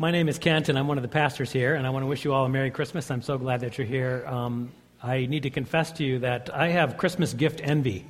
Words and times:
My 0.00 0.10
name 0.10 0.30
is 0.30 0.38
Kent, 0.38 0.70
and 0.70 0.78
I'm 0.78 0.88
one 0.88 0.96
of 0.96 1.02
the 1.02 1.08
pastors 1.08 1.52
here, 1.52 1.74
and 1.74 1.86
I 1.86 1.90
want 1.90 2.04
to 2.04 2.06
wish 2.06 2.24
you 2.24 2.32
all 2.32 2.46
a 2.46 2.48
Merry 2.48 2.70
Christmas. 2.70 3.10
I'm 3.10 3.20
so 3.20 3.36
glad 3.36 3.60
that 3.60 3.76
you're 3.76 3.86
here. 3.86 4.24
Um, 4.26 4.72
I 5.02 5.26
need 5.26 5.42
to 5.42 5.50
confess 5.50 5.92
to 5.92 6.04
you 6.04 6.20
that 6.20 6.48
I 6.54 6.68
have 6.68 6.96
Christmas 6.96 7.34
gift 7.34 7.60
envy. 7.62 8.06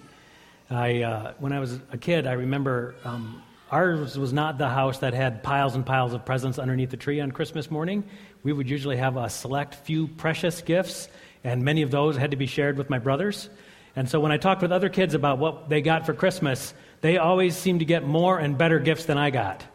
I, 0.71 1.03
uh, 1.03 1.32
when 1.40 1.53
I 1.53 1.58
was 1.58 1.80
a 1.90 1.98
kid, 1.98 2.29
I 2.29 2.34
remember 2.34 2.95
um, 3.03 3.42
ours 3.72 4.16
was 4.16 4.32
not 4.32 4.56
the 4.56 4.68
house 4.68 4.98
that 4.98 5.14
had 5.14 5.42
piles 5.42 5.74
and 5.74 5.84
piles 5.84 6.14
of 6.14 6.24
presents 6.24 6.61
underneath 6.61 6.90
the 6.90 6.97
tree 6.97 7.21
on 7.21 7.33
Christmas 7.33 7.72
morning. 7.72 8.04
We 8.45 8.53
would 8.53 8.71
usually 8.71 8.99
have 8.99 9.17
a 9.17 9.29
select 9.29 9.75
few 9.75 10.07
precious 10.07 10.63
gifts, 10.63 11.09
and 11.43 11.65
many 11.65 11.83
of 11.83 11.91
those 11.91 12.17
had 12.17 12.31
to 12.31 12.37
be 12.37 12.47
shared 12.47 12.79
with 12.79 12.88
my 12.88 13.01
brothers. 13.01 13.51
And 13.97 14.09
so 14.09 14.21
when 14.21 14.31
I 14.31 14.37
talked 14.37 14.63
with 14.63 14.71
other 14.71 14.91
kids 14.91 15.15
about 15.15 15.38
what 15.38 15.69
they 15.69 15.81
got 15.81 16.07
for 16.07 16.15
Christmas, 16.15 16.73
they 17.01 17.19
always 17.19 17.57
seemed 17.57 17.80
to 17.80 17.84
get 17.84 18.07
more 18.07 18.38
and 18.38 18.57
better 18.57 18.79
gifts 18.79 19.07
than 19.07 19.19
I 19.19 19.30
got. 19.30 19.66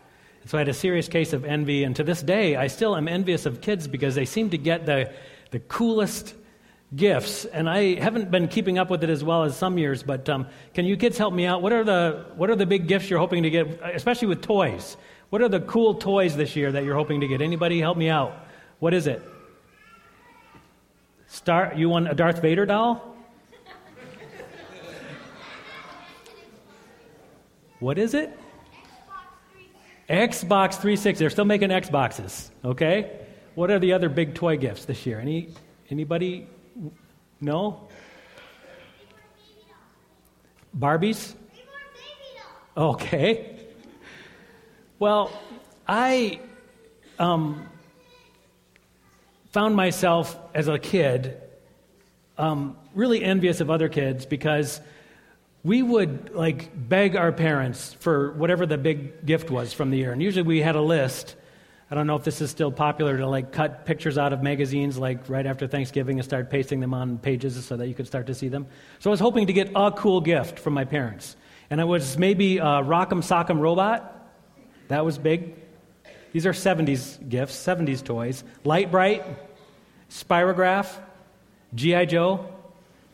So 0.45 0.57
I 0.57 0.61
had 0.61 0.69
a 0.69 0.73
serious 0.73 1.07
case 1.07 1.33
of 1.33 1.43
envy, 1.43 1.83
and 1.83 1.95
to 1.95 2.03
this 2.03 2.21
day, 2.21 2.55
I 2.55 2.67
still 2.67 2.95
am 2.95 3.07
envious 3.07 3.47
of 3.47 3.61
kids 3.61 3.87
because 3.87 4.13
they 4.13 4.25
seem 4.25 4.51
to 4.51 4.57
get 4.59 4.85
the, 4.85 5.11
the 5.49 5.59
coolest 5.59 6.35
gifts. 6.95 7.45
And 7.45 7.67
I 7.67 7.95
haven't 7.95 8.29
been 8.29 8.47
keeping 8.47 8.77
up 8.77 8.91
with 8.91 9.03
it 9.03 9.09
as 9.09 9.23
well 9.23 9.43
as 9.43 9.57
some 9.57 9.79
years, 9.79 10.03
but 10.03 10.29
um, 10.29 10.45
can 10.75 10.85
you 10.85 10.97
kids 10.97 11.17
help 11.17 11.33
me 11.33 11.47
out? 11.47 11.63
What 11.63 11.73
are, 11.73 11.83
the, 11.83 12.25
what 12.35 12.51
are 12.51 12.55
the 12.55 12.67
big 12.67 12.87
gifts 12.87 13.09
you're 13.09 13.19
hoping 13.19 13.41
to 13.41 13.49
get, 13.49 13.81
especially 13.95 14.27
with 14.27 14.43
toys? 14.43 14.97
What 15.31 15.41
are 15.41 15.49
the 15.49 15.61
cool 15.61 15.95
toys 15.95 16.35
this 16.35 16.55
year 16.55 16.71
that 16.71 16.83
you're 16.83 16.95
hoping 16.95 17.21
to 17.21 17.27
get? 17.27 17.41
Anybody 17.41 17.79
help 17.79 17.97
me 17.97 18.09
out? 18.09 18.45
What 18.79 18.93
is 18.93 19.07
it? 19.07 19.23
Star, 21.27 21.73
you 21.75 21.89
want 21.89 22.07
a 22.07 22.13
Darth 22.13 22.39
Vader 22.39 22.67
doll? 22.67 23.15
What 27.79 27.97
is 27.97 28.13
it? 28.13 28.37
Xbox 30.09 30.73
360. 30.73 31.19
They're 31.19 31.29
still 31.29 31.45
making 31.45 31.69
Xboxes, 31.69 32.49
okay? 32.63 33.19
What 33.55 33.71
are 33.71 33.79
the 33.79 33.93
other 33.93 34.09
big 34.09 34.35
toy 34.35 34.57
gifts 34.57 34.85
this 34.85 35.05
year? 35.05 35.19
Any 35.19 35.49
anybody 35.89 36.47
no? 37.41 37.87
Barbies? 40.77 41.35
Okay. 42.77 43.55
Well, 44.99 45.31
I 45.87 46.39
um, 47.17 47.69
found 49.51 49.75
myself 49.75 50.37
as 50.53 50.67
a 50.67 50.77
kid 50.77 51.41
um, 52.37 52.77
really 52.93 53.23
envious 53.23 53.61
of 53.61 53.69
other 53.69 53.87
kids 53.87 54.25
because 54.25 54.81
we 55.65 55.81
would 55.81 56.35
like 56.35 56.69
beg 56.75 57.15
our 57.15 57.31
parents 57.31 57.93
for 57.93 58.31
whatever 58.33 58.67
the 58.67 58.77
big 58.77 59.25
gift 59.25 59.49
was 59.49 59.73
from 59.73 59.89
the 59.89 59.97
year. 59.97 60.11
And 60.11 60.21
usually 60.21 60.43
we 60.43 60.61
had 60.61 60.75
a 60.75 60.81
list. 60.81 61.35
I 61.89 61.95
don't 61.95 62.05
know 62.05 62.15
if 62.15 62.23
this 62.23 62.39
is 62.39 62.51
still 62.51 62.71
popular 62.71 63.17
to 63.17 63.27
like 63.27 63.51
cut 63.51 63.83
pictures 63.83 64.19
out 64.19 64.31
of 64.31 64.43
magazines 64.43 64.95
like 64.95 65.27
right 65.27 65.45
after 65.45 65.65
Thanksgiving 65.65 66.19
and 66.19 66.23
start 66.23 66.51
pasting 66.51 66.81
them 66.81 66.93
on 66.93 67.17
pages 67.17 67.65
so 67.65 67.77
that 67.77 67.87
you 67.87 67.95
could 67.95 68.05
start 68.05 68.27
to 68.27 68.35
see 68.35 68.47
them. 68.47 68.67
So 68.99 69.09
I 69.09 69.11
was 69.11 69.19
hoping 69.19 69.47
to 69.47 69.53
get 69.53 69.71
a 69.75 69.91
cool 69.91 70.21
gift 70.21 70.59
from 70.59 70.73
my 70.73 70.85
parents. 70.85 71.35
And 71.71 71.81
it 71.81 71.85
was 71.85 72.15
maybe 72.15 72.59
a 72.59 72.63
Rock'em 72.63 73.23
Sock'em 73.23 73.59
robot. 73.59 74.11
That 74.89 75.03
was 75.03 75.17
big. 75.17 75.55
These 76.31 76.45
are 76.45 76.51
70s 76.51 77.27
gifts, 77.27 77.55
70s 77.55 78.03
toys. 78.03 78.43
Lite-Brite, 78.65 79.25
Spirograph, 80.11 80.95
G.I. 81.73 82.05
Joe, 82.05 82.54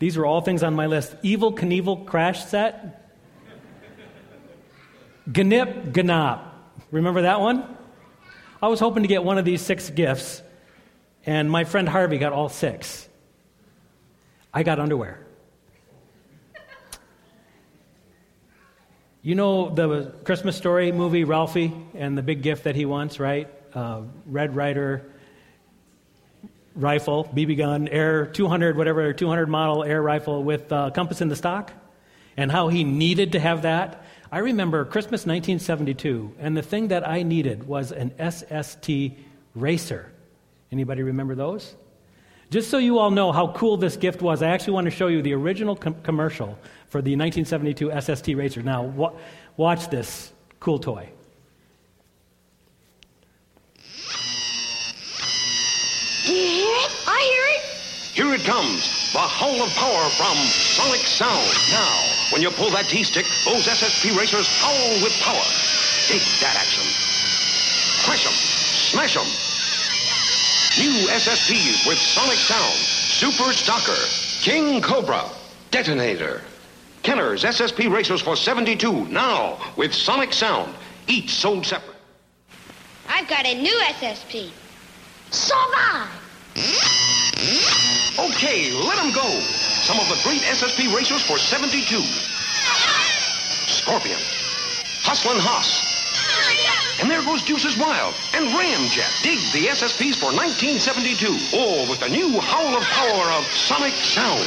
these 0.01 0.17
were 0.17 0.25
all 0.25 0.41
things 0.41 0.63
on 0.63 0.73
my 0.73 0.87
list. 0.87 1.15
Evel 1.21 1.55
Knievel 1.55 2.07
crash 2.07 2.43
set. 2.45 3.07
Gnip 5.31 5.93
Gnop. 5.93 6.41
Remember 6.89 7.21
that 7.21 7.39
one? 7.39 7.77
I 8.63 8.67
was 8.67 8.79
hoping 8.79 9.03
to 9.03 9.07
get 9.07 9.23
one 9.23 9.37
of 9.37 9.45
these 9.45 9.61
six 9.61 9.91
gifts, 9.91 10.41
and 11.23 11.51
my 11.51 11.65
friend 11.65 11.87
Harvey 11.87 12.17
got 12.17 12.33
all 12.33 12.49
six. 12.49 13.07
I 14.51 14.63
got 14.63 14.79
underwear. 14.79 15.23
You 19.21 19.35
know 19.35 19.69
the 19.69 20.15
Christmas 20.23 20.57
story 20.57 20.91
movie, 20.91 21.25
Ralphie, 21.25 21.71
and 21.93 22.17
the 22.17 22.23
big 22.23 22.41
gift 22.41 22.63
that 22.63 22.75
he 22.75 22.85
wants, 22.85 23.19
right? 23.19 23.47
Uh, 23.71 24.01
Red 24.25 24.55
Ryder 24.55 25.10
rifle, 26.75 27.29
BB 27.35 27.57
gun, 27.57 27.87
air 27.87 28.25
200, 28.25 28.77
whatever, 28.77 29.13
200 29.13 29.47
model 29.47 29.83
air 29.83 30.01
rifle 30.01 30.43
with 30.43 30.71
uh, 30.71 30.91
compass 30.91 31.21
in 31.21 31.27
the 31.27 31.35
stock, 31.35 31.73
and 32.37 32.51
how 32.51 32.69
he 32.69 32.83
needed 32.83 33.33
to 33.33 33.39
have 33.39 33.63
that. 33.63 34.03
I 34.31 34.39
remember 34.39 34.85
Christmas 34.85 35.25
1972, 35.25 36.35
and 36.39 36.55
the 36.55 36.61
thing 36.61 36.87
that 36.89 37.07
I 37.07 37.23
needed 37.23 37.67
was 37.67 37.91
an 37.91 38.13
SST 38.17 38.89
racer. 39.55 40.11
Anybody 40.71 41.03
remember 41.03 41.35
those? 41.35 41.75
Just 42.49 42.69
so 42.69 42.77
you 42.77 42.99
all 42.99 43.11
know 43.11 43.31
how 43.31 43.53
cool 43.53 43.77
this 43.77 43.97
gift 43.97 44.21
was, 44.21 44.41
I 44.41 44.49
actually 44.49 44.73
want 44.73 44.85
to 44.85 44.91
show 44.91 45.07
you 45.07 45.21
the 45.21 45.33
original 45.33 45.75
com- 45.75 45.95
commercial 46.03 46.57
for 46.87 47.01
the 47.01 47.15
1972 47.15 48.01
SST 48.01 48.27
racer. 48.35 48.61
Now, 48.61 48.83
wa- 48.83 49.13
watch 49.55 49.89
this 49.89 50.33
cool 50.59 50.79
toy. 50.79 51.09
Here 58.13 58.33
it 58.33 58.43
comes, 58.43 59.13
the 59.13 59.19
howl 59.19 59.63
of 59.63 59.69
power 59.71 60.09
from 60.11 60.35
Sonic 60.35 60.99
Sound. 61.07 61.47
Now, 61.71 61.95
when 62.31 62.41
you 62.41 62.51
pull 62.51 62.69
that 62.71 62.89
T-stick, 62.89 63.25
those 63.45 63.65
SSP 63.65 64.15
racers 64.17 64.47
howl 64.59 65.01
with 65.01 65.13
power. 65.23 65.41
Take 66.07 66.21
that 66.43 66.57
action. 66.59 66.83
Crush 68.03 68.25
them. 68.25 68.33
Smash 68.33 69.15
them. 69.15 69.25
New 70.83 71.07
SSPs 71.07 71.87
with 71.87 71.97
Sonic 71.97 72.37
Sound. 72.37 72.73
Super 72.75 73.53
Stalker. 73.53 73.95
King 74.41 74.81
Cobra. 74.81 75.23
Detonator. 75.71 76.41
Kenner's 77.03 77.43
SSP 77.43 77.91
racers 77.91 78.21
for 78.21 78.35
72 78.35 79.05
now 79.05 79.57
with 79.77 79.93
Sonic 79.93 80.33
Sound. 80.33 80.75
Each 81.07 81.29
sold 81.33 81.65
separate. 81.65 81.95
I've 83.07 83.27
got 83.27 83.45
a 83.45 83.59
new 83.59 83.79
SSP. 83.99 84.51
Survive! 85.31 86.20
Okay, 88.19 88.71
let 88.73 88.97
them 88.97 89.11
go. 89.13 89.27
Some 89.83 89.99
of 89.99 90.07
the 90.09 90.19
great 90.23 90.41
SSP 90.41 90.93
racers 90.93 91.21
for 91.23 91.37
72. 91.37 92.01
Scorpion. 93.71 94.19
Hustlin' 95.03 95.39
Hoss. 95.39 95.89
And 97.01 97.09
there 97.09 97.23
goes 97.23 97.43
Deuces 97.43 97.77
Wild. 97.77 98.13
And 98.33 98.47
Ramjet. 98.49 99.23
Dig 99.23 99.39
the 99.53 99.67
SSPs 99.69 100.15
for 100.19 100.31
1972. 100.35 101.57
All 101.57 101.89
with 101.89 101.99
the 101.99 102.09
new 102.09 102.39
howl 102.39 102.77
of 102.77 102.83
power 102.83 103.31
of 103.37 103.45
Sonic 103.45 103.93
Sound. 103.93 104.43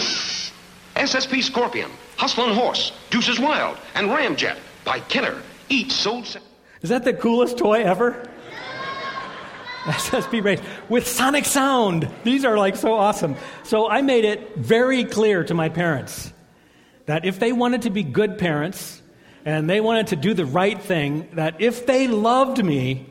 SSP 0.95 1.43
Scorpion. 1.43 1.91
Hustlin' 2.17 2.55
Horse. 2.55 2.93
Deuces 3.11 3.41
Wild. 3.41 3.79
And 3.95 4.09
Ramjet. 4.09 4.57
By 4.85 5.01
Kenner. 5.01 5.43
Each 5.69 5.93
sold... 5.93 6.25
Is 6.83 6.91
that 6.91 7.05
the 7.05 7.15
coolest 7.15 7.59
toy 7.59 7.83
ever? 7.83 8.29
SSP 9.93 10.43
race 10.43 10.61
with 10.89 11.07
sonic 11.07 11.45
sound. 11.45 12.09
These 12.23 12.47
are 12.47 12.57
like 12.57 12.75
so 12.75 12.95
awesome. 12.95 13.37
So 13.65 13.87
I 13.87 14.01
made 14.01 14.25
it 14.25 14.57
very 14.57 15.05
clear 15.05 15.45
to 15.45 15.53
my 15.53 15.69
parents 15.69 16.33
that 17.05 17.27
if 17.27 17.39
they 17.39 17.53
wanted 17.53 17.83
to 17.83 17.91
be 17.91 18.03
good 18.03 18.39
parents 18.39 19.03
and 19.45 19.69
they 19.69 19.83
wanted 19.83 20.07
to 20.07 20.17
do 20.17 20.33
the 20.33 20.47
right 20.47 20.81
thing, 20.81 21.29
that 21.35 21.61
if 21.61 21.85
they 21.85 22.09
loved 22.09 22.65
me, 22.65 23.07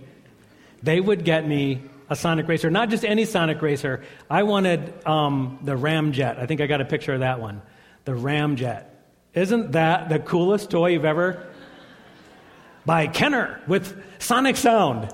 they 0.82 1.00
would 1.00 1.24
get 1.24 1.48
me 1.48 1.84
a 2.10 2.16
Sonic 2.16 2.48
Racer. 2.48 2.72
Not 2.72 2.90
just 2.90 3.06
any 3.06 3.26
Sonic 3.26 3.62
Racer. 3.62 4.04
I 4.28 4.42
wanted 4.42 5.06
um, 5.06 5.60
the 5.62 5.74
Ramjet. 5.74 6.40
I 6.40 6.48
think 6.48 6.60
I 6.60 6.66
got 6.66 6.82
a 6.82 6.86
picture 6.86 7.14
of 7.14 7.20
that 7.20 7.40
one. 7.40 7.62
The 8.06 8.14
Ramjet. 8.14 8.86
Isn't 9.36 9.74
that 9.74 10.10
the 10.10 10.18
coolest 10.18 10.72
toy 10.72 10.88
you've 10.88 11.06
ever? 11.06 11.48
By 12.84 13.06
Kenner 13.06 13.62
with 13.68 14.04
Sonic 14.18 14.58
Sound. 14.58 15.14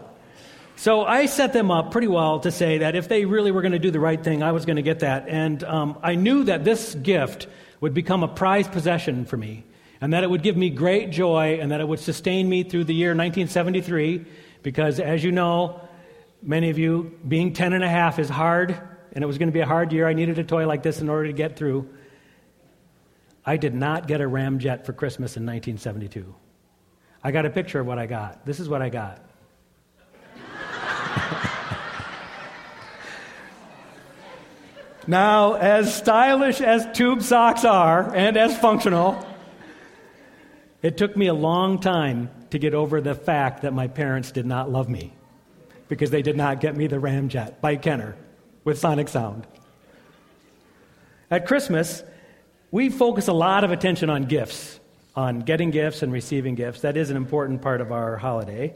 So 0.79 1.03
I 1.03 1.25
set 1.25 1.51
them 1.51 1.71
up 1.71 1.91
pretty 1.91 2.07
well 2.07 2.39
to 2.39 2.51
say 2.51 2.77
that 2.77 2.95
if 2.95 3.09
they 3.09 3.25
really 3.25 3.51
were 3.51 3.61
going 3.61 3.73
to 3.73 3.79
do 3.79 3.91
the 3.91 3.99
right 3.99 4.23
thing, 4.23 4.41
I 4.41 4.53
was 4.53 4.65
going 4.65 4.77
to 4.77 4.81
get 4.81 4.99
that. 4.99 5.27
And 5.27 5.61
um, 5.65 5.99
I 6.01 6.15
knew 6.15 6.45
that 6.45 6.63
this 6.63 6.95
gift 6.95 7.47
would 7.81 7.93
become 7.93 8.23
a 8.23 8.29
prized 8.29 8.71
possession 8.71 9.25
for 9.25 9.35
me, 9.35 9.65
and 9.99 10.13
that 10.13 10.23
it 10.23 10.29
would 10.29 10.41
give 10.41 10.55
me 10.55 10.69
great 10.69 11.09
joy, 11.09 11.59
and 11.59 11.73
that 11.73 11.81
it 11.81 11.87
would 11.89 11.99
sustain 11.99 12.47
me 12.47 12.63
through 12.63 12.85
the 12.85 12.93
year 12.93 13.09
1973. 13.09 14.25
Because 14.63 15.01
as 15.01 15.21
you 15.21 15.33
know, 15.33 15.81
many 16.41 16.69
of 16.69 16.79
you, 16.79 17.13
being 17.27 17.51
10 17.51 17.73
and 17.73 17.83
a 17.83 17.89
half 17.89 18.17
is 18.17 18.29
hard, 18.29 18.79
and 19.11 19.21
it 19.21 19.27
was 19.27 19.37
going 19.37 19.49
to 19.49 19.53
be 19.53 19.59
a 19.59 19.65
hard 19.65 19.91
year. 19.91 20.07
I 20.07 20.13
needed 20.13 20.39
a 20.39 20.45
toy 20.45 20.65
like 20.65 20.81
this 20.81 21.01
in 21.01 21.09
order 21.09 21.27
to 21.27 21.33
get 21.33 21.57
through. 21.57 21.89
I 23.45 23.57
did 23.57 23.75
not 23.75 24.07
get 24.07 24.21
a 24.21 24.29
Ramjet 24.29 24.85
for 24.85 24.93
Christmas 24.93 25.35
in 25.35 25.45
1972. 25.45 26.33
I 27.21 27.31
got 27.31 27.45
a 27.45 27.49
picture 27.49 27.81
of 27.81 27.85
what 27.85 27.99
I 27.99 28.05
got. 28.05 28.45
This 28.45 28.61
is 28.61 28.69
what 28.69 28.81
I 28.81 28.87
got. 28.87 29.28
now, 35.07 35.53
as 35.55 35.93
stylish 35.95 36.61
as 36.61 36.87
tube 36.95 37.21
socks 37.21 37.65
are 37.65 38.13
and 38.15 38.37
as 38.37 38.57
functional, 38.57 39.25
it 40.81 40.97
took 40.97 41.17
me 41.17 41.27
a 41.27 41.33
long 41.33 41.79
time 41.79 42.29
to 42.51 42.59
get 42.59 42.73
over 42.73 43.01
the 43.01 43.15
fact 43.15 43.61
that 43.61 43.73
my 43.73 43.87
parents 43.87 44.31
did 44.31 44.45
not 44.45 44.71
love 44.71 44.89
me. 44.89 45.13
because 45.89 46.11
they 46.11 46.21
did 46.21 46.37
not 46.37 46.61
get 46.61 46.77
me 46.77 46.87
the 46.87 46.97
Ramjet 46.97 47.59
by 47.59 47.75
Kenner 47.75 48.15
with 48.63 48.77
sonic 48.77 49.09
sound. 49.09 49.45
At 51.29 51.45
Christmas, 51.45 52.03
we 52.71 52.89
focus 52.89 53.27
a 53.27 53.33
lot 53.33 53.63
of 53.63 53.71
attention 53.71 54.09
on 54.09 54.25
gifts, 54.25 54.79
on 55.15 55.41
getting 55.41 55.71
gifts 55.71 56.03
and 56.03 56.13
receiving 56.13 56.55
gifts. 56.55 56.81
That 56.81 56.95
is 56.95 57.09
an 57.09 57.17
important 57.17 57.61
part 57.61 57.81
of 57.81 57.91
our 57.91 58.17
holiday. 58.17 58.73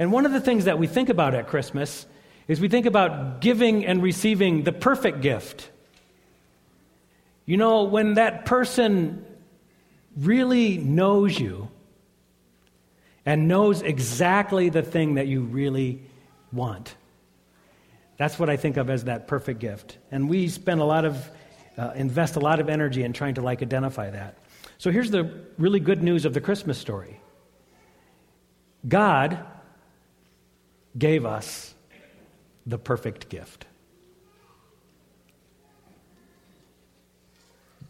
And 0.00 0.10
one 0.10 0.24
of 0.24 0.32
the 0.32 0.40
things 0.40 0.64
that 0.64 0.78
we 0.78 0.86
think 0.86 1.10
about 1.10 1.34
at 1.34 1.46
Christmas 1.46 2.06
is 2.48 2.58
we 2.58 2.68
think 2.68 2.86
about 2.86 3.42
giving 3.42 3.84
and 3.84 4.02
receiving 4.02 4.62
the 4.64 4.72
perfect 4.72 5.20
gift. 5.20 5.68
You 7.44 7.58
know, 7.58 7.84
when 7.84 8.14
that 8.14 8.46
person 8.46 9.26
really 10.16 10.78
knows 10.78 11.38
you 11.38 11.68
and 13.26 13.46
knows 13.46 13.82
exactly 13.82 14.70
the 14.70 14.80
thing 14.80 15.16
that 15.16 15.26
you 15.26 15.42
really 15.42 16.00
want. 16.50 16.96
That's 18.16 18.38
what 18.38 18.48
I 18.48 18.56
think 18.56 18.78
of 18.78 18.88
as 18.88 19.04
that 19.04 19.28
perfect 19.28 19.60
gift. 19.60 19.98
And 20.10 20.30
we 20.30 20.48
spend 20.48 20.80
a 20.80 20.84
lot 20.84 21.04
of, 21.04 21.30
uh, 21.76 21.92
invest 21.94 22.36
a 22.36 22.40
lot 22.40 22.58
of 22.58 22.70
energy 22.70 23.02
in 23.02 23.12
trying 23.12 23.34
to 23.34 23.42
like 23.42 23.60
identify 23.60 24.08
that. 24.08 24.38
So 24.78 24.90
here's 24.90 25.10
the 25.10 25.30
really 25.58 25.78
good 25.78 26.02
news 26.02 26.24
of 26.24 26.32
the 26.32 26.40
Christmas 26.40 26.78
story 26.78 27.20
God 28.88 29.44
gave 30.96 31.24
us 31.24 31.74
the 32.66 32.78
perfect 32.78 33.28
gift. 33.28 33.66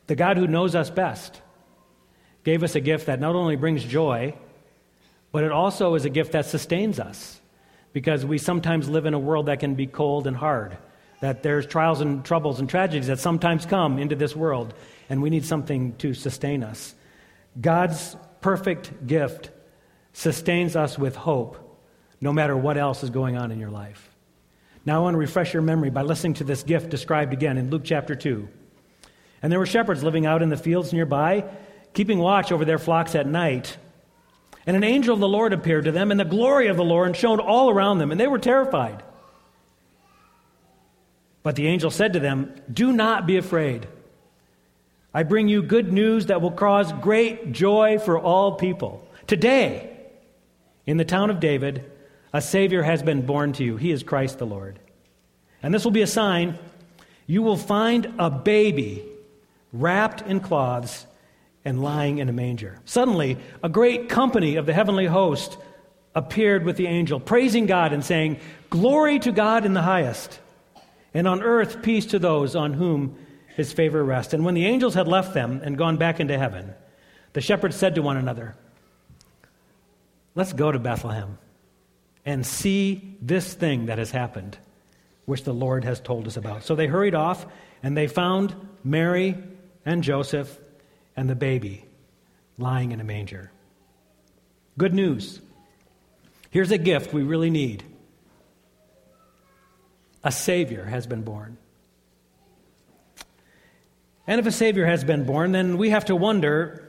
The 0.06 0.16
God 0.16 0.36
who 0.36 0.46
knows 0.46 0.74
us 0.74 0.90
best 0.90 1.40
gave 2.42 2.62
us 2.62 2.74
a 2.74 2.80
gift 2.80 3.06
that 3.06 3.20
not 3.20 3.34
only 3.34 3.56
brings 3.56 3.84
joy, 3.84 4.34
but 5.32 5.44
it 5.44 5.52
also 5.52 5.94
is 5.94 6.04
a 6.04 6.10
gift 6.10 6.32
that 6.32 6.46
sustains 6.46 6.98
us 6.98 7.40
because 7.92 8.24
we 8.24 8.38
sometimes 8.38 8.88
live 8.88 9.06
in 9.06 9.14
a 9.14 9.18
world 9.18 9.46
that 9.46 9.60
can 9.60 9.74
be 9.74 9.86
cold 9.86 10.26
and 10.26 10.36
hard, 10.36 10.76
that 11.20 11.42
there's 11.42 11.66
trials 11.66 12.00
and 12.00 12.24
troubles 12.24 12.60
and 12.60 12.68
tragedies 12.68 13.06
that 13.06 13.18
sometimes 13.18 13.66
come 13.66 13.98
into 13.98 14.16
this 14.16 14.34
world, 14.34 14.74
and 15.08 15.22
we 15.22 15.30
need 15.30 15.44
something 15.44 15.94
to 15.96 16.14
sustain 16.14 16.62
us. 16.62 16.94
God's 17.60 18.16
perfect 18.40 19.06
gift 19.06 19.50
sustains 20.12 20.76
us 20.76 20.98
with 20.98 21.14
hope 21.14 21.69
no 22.20 22.32
matter 22.32 22.56
what 22.56 22.76
else 22.76 23.02
is 23.02 23.10
going 23.10 23.36
on 23.36 23.50
in 23.50 23.58
your 23.58 23.70
life. 23.70 24.08
Now, 24.84 24.96
I 24.96 25.02
want 25.02 25.14
to 25.14 25.18
refresh 25.18 25.52
your 25.52 25.62
memory 25.62 25.90
by 25.90 26.02
listening 26.02 26.34
to 26.34 26.44
this 26.44 26.62
gift 26.62 26.88
described 26.88 27.32
again 27.32 27.58
in 27.58 27.70
Luke 27.70 27.82
chapter 27.84 28.14
2. 28.14 28.48
And 29.42 29.52
there 29.52 29.58
were 29.58 29.66
shepherds 29.66 30.02
living 30.02 30.26
out 30.26 30.42
in 30.42 30.48
the 30.48 30.56
fields 30.56 30.92
nearby, 30.92 31.44
keeping 31.92 32.18
watch 32.18 32.52
over 32.52 32.64
their 32.64 32.78
flocks 32.78 33.14
at 33.14 33.26
night. 33.26 33.76
And 34.66 34.76
an 34.76 34.84
angel 34.84 35.14
of 35.14 35.20
the 35.20 35.28
Lord 35.28 35.52
appeared 35.52 35.84
to 35.84 35.92
them, 35.92 36.10
and 36.10 36.20
the 36.20 36.24
glory 36.24 36.68
of 36.68 36.76
the 36.76 36.84
Lord 36.84 37.16
shone 37.16 37.40
all 37.40 37.70
around 37.70 37.98
them, 37.98 38.10
and 38.10 38.20
they 38.20 38.26
were 38.26 38.38
terrified. 38.38 39.02
But 41.42 41.56
the 41.56 41.66
angel 41.66 41.90
said 41.90 42.12
to 42.14 42.20
them, 42.20 42.54
Do 42.70 42.92
not 42.92 43.26
be 43.26 43.36
afraid. 43.36 43.86
I 45.12 45.22
bring 45.24 45.48
you 45.48 45.62
good 45.62 45.92
news 45.92 46.26
that 46.26 46.40
will 46.40 46.52
cause 46.52 46.92
great 46.92 47.52
joy 47.52 47.98
for 47.98 48.18
all 48.18 48.52
people. 48.52 49.06
Today, 49.26 49.90
in 50.86 50.98
the 50.98 51.04
town 51.04 51.30
of 51.30 51.40
David, 51.40 51.90
a 52.32 52.40
Savior 52.40 52.82
has 52.82 53.02
been 53.02 53.26
born 53.26 53.52
to 53.54 53.64
you. 53.64 53.76
He 53.76 53.90
is 53.90 54.02
Christ 54.02 54.38
the 54.38 54.46
Lord. 54.46 54.78
And 55.62 55.74
this 55.74 55.84
will 55.84 55.90
be 55.90 56.02
a 56.02 56.06
sign 56.06 56.58
you 57.26 57.42
will 57.42 57.56
find 57.56 58.12
a 58.18 58.28
baby 58.28 59.04
wrapped 59.72 60.22
in 60.22 60.40
cloths 60.40 61.06
and 61.64 61.80
lying 61.80 62.18
in 62.18 62.28
a 62.28 62.32
manger. 62.32 62.80
Suddenly, 62.84 63.38
a 63.62 63.68
great 63.68 64.08
company 64.08 64.56
of 64.56 64.66
the 64.66 64.72
heavenly 64.72 65.06
host 65.06 65.56
appeared 66.16 66.64
with 66.64 66.76
the 66.76 66.88
angel, 66.88 67.20
praising 67.20 67.66
God 67.66 67.92
and 67.92 68.04
saying, 68.04 68.40
Glory 68.68 69.20
to 69.20 69.30
God 69.30 69.64
in 69.64 69.74
the 69.74 69.82
highest, 69.82 70.40
and 71.14 71.28
on 71.28 71.40
earth 71.40 71.82
peace 71.82 72.06
to 72.06 72.18
those 72.18 72.56
on 72.56 72.72
whom 72.72 73.16
his 73.54 73.72
favor 73.72 74.02
rests. 74.02 74.34
And 74.34 74.44
when 74.44 74.54
the 74.54 74.66
angels 74.66 74.94
had 74.94 75.06
left 75.06 75.32
them 75.32 75.60
and 75.62 75.78
gone 75.78 75.98
back 75.98 76.18
into 76.18 76.36
heaven, 76.36 76.74
the 77.32 77.40
shepherds 77.40 77.76
said 77.76 77.94
to 77.94 78.02
one 78.02 78.16
another, 78.16 78.56
Let's 80.34 80.52
go 80.52 80.72
to 80.72 80.80
Bethlehem 80.80 81.38
and 82.24 82.44
see 82.44 83.16
this 83.20 83.54
thing 83.54 83.86
that 83.86 83.98
has 83.98 84.10
happened, 84.10 84.58
which 85.24 85.44
the 85.44 85.54
Lord 85.54 85.84
has 85.84 86.00
told 86.00 86.26
us 86.26 86.36
about. 86.36 86.64
So 86.64 86.74
they 86.74 86.86
hurried 86.86 87.14
off, 87.14 87.46
and 87.82 87.96
they 87.96 88.06
found 88.06 88.54
Mary 88.84 89.36
and 89.84 90.02
Joseph 90.02 90.58
and 91.16 91.28
the 91.28 91.34
baby 91.34 91.84
lying 92.58 92.92
in 92.92 93.00
a 93.00 93.04
manger. 93.04 93.50
Good 94.76 94.94
news. 94.94 95.40
Here's 96.50 96.70
a 96.70 96.78
gift 96.78 97.12
we 97.12 97.22
really 97.22 97.50
need 97.50 97.84
a 100.22 100.32
Savior 100.32 100.84
has 100.84 101.06
been 101.06 101.22
born. 101.22 101.56
And 104.26 104.38
if 104.38 104.46
a 104.46 104.52
Savior 104.52 104.86
has 104.86 105.02
been 105.02 105.24
born, 105.24 105.52
then 105.52 105.78
we 105.78 105.90
have 105.90 106.04
to 106.06 106.16
wonder 106.16 106.86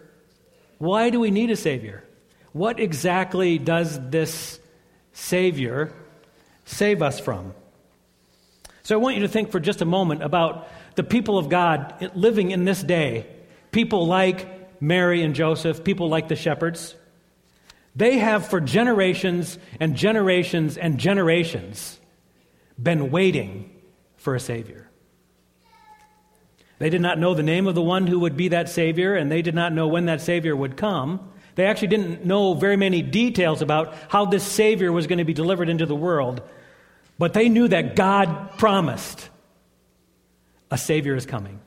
why 0.78 1.10
do 1.10 1.20
we 1.20 1.32
need 1.32 1.50
a 1.50 1.56
Savior? 1.56 2.04
What 2.54 2.80
exactly 2.80 3.58
does 3.58 4.00
this 4.10 4.60
Savior 5.14 5.94
save 6.66 7.02
us 7.02 7.20
from? 7.20 7.54
So 8.84 8.96
I 8.96 8.98
want 8.98 9.16
you 9.16 9.22
to 9.22 9.28
think 9.28 9.52
for 9.52 9.60
just 9.60 9.82
a 9.82 9.86
moment 9.86 10.24
about 10.24 10.68
the 10.96 11.04
people 11.04 11.38
of 11.38 11.50
God 11.50 12.12
living 12.16 12.52
in 12.52 12.66
this 12.66 12.82
day 12.82 13.28
people 13.72 14.06
like 14.06 14.82
Mary 14.82 15.22
and 15.24 15.34
Joseph, 15.34 15.84
people 15.84 16.10
like 16.10 16.28
the 16.28 16.36
shepherds, 16.36 16.96
they 17.96 18.18
have 18.18 18.48
for 18.48 18.60
generations 18.60 19.58
and 19.80 19.96
generations 19.96 20.78
and 20.78 20.98
generations 20.98 22.00
been 22.82 23.12
waiting 23.12 23.70
for 24.18 24.36
a 24.36 24.40
Savior. 24.40 24.90
They 26.80 26.90
did 26.90 27.02
not 27.02 27.20
know 27.20 27.36
the 27.36 27.44
name 27.44 27.68
of 27.68 27.76
the 27.76 27.82
one 27.82 28.08
who 28.08 28.20
would 28.22 28.36
be 28.36 28.48
that 28.50 28.70
Savior, 28.70 29.14
and 29.14 29.32
they 29.32 29.44
did 29.44 29.54
not 29.54 29.72
know 29.72 29.88
when 29.88 30.06
that 30.06 30.20
Savior 30.20 30.56
would 30.56 30.78
come. 30.78 31.32
They 31.62 31.68
actually 31.68 31.90
didn't 31.90 32.26
know 32.26 32.56
very 32.56 32.76
many 32.76 33.04
details 33.04 33.62
about 33.62 33.94
how 34.10 34.26
this 34.26 34.44
Savior 34.44 34.92
was 34.92 35.06
going 35.06 35.20
to 35.20 35.26
be 35.26 35.36
delivered 35.36 35.70
into 35.70 35.86
the 35.86 35.96
world, 35.96 36.42
but 37.20 37.34
they 37.34 37.50
knew 37.50 37.68
that 37.68 37.96
God 37.96 38.58
promised 38.58 39.30
a 40.72 40.78
Savior 40.80 41.16
is 41.16 41.28
coming. 41.28 41.60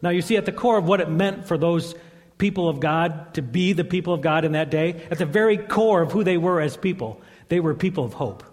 Now, 0.00 0.08
you 0.08 0.22
see, 0.22 0.38
at 0.38 0.46
the 0.46 0.52
core 0.52 0.78
of 0.78 0.88
what 0.88 1.02
it 1.02 1.10
meant 1.10 1.46
for 1.46 1.58
those 1.58 1.94
people 2.38 2.70
of 2.70 2.80
God 2.80 3.34
to 3.34 3.42
be 3.42 3.74
the 3.74 3.84
people 3.84 4.14
of 4.14 4.22
God 4.22 4.46
in 4.46 4.52
that 4.52 4.70
day, 4.70 5.06
at 5.10 5.18
the 5.18 5.26
very 5.26 5.58
core 5.58 6.00
of 6.00 6.12
who 6.12 6.24
they 6.24 6.38
were 6.38 6.62
as 6.62 6.74
people, 6.74 7.20
they 7.50 7.60
were 7.60 7.74
people 7.74 8.06
of 8.06 8.14
hope. 8.14 8.44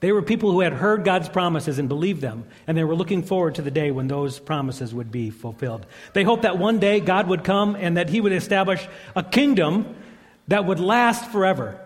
They 0.00 0.12
were 0.12 0.22
people 0.22 0.52
who 0.52 0.60
had 0.60 0.74
heard 0.74 1.04
God's 1.04 1.28
promises 1.28 1.78
and 1.78 1.88
believed 1.88 2.20
them, 2.20 2.44
and 2.66 2.76
they 2.76 2.84
were 2.84 2.94
looking 2.94 3.22
forward 3.22 3.54
to 3.54 3.62
the 3.62 3.70
day 3.70 3.90
when 3.90 4.08
those 4.08 4.38
promises 4.38 4.94
would 4.94 5.10
be 5.10 5.30
fulfilled. 5.30 5.86
They 6.12 6.24
hoped 6.24 6.42
that 6.42 6.58
one 6.58 6.78
day 6.78 7.00
God 7.00 7.28
would 7.28 7.44
come 7.44 7.74
and 7.74 7.96
that 7.96 8.10
He 8.10 8.20
would 8.20 8.32
establish 8.32 8.86
a 9.16 9.22
kingdom 9.22 9.94
that 10.48 10.66
would 10.66 10.80
last 10.80 11.30
forever. 11.30 11.80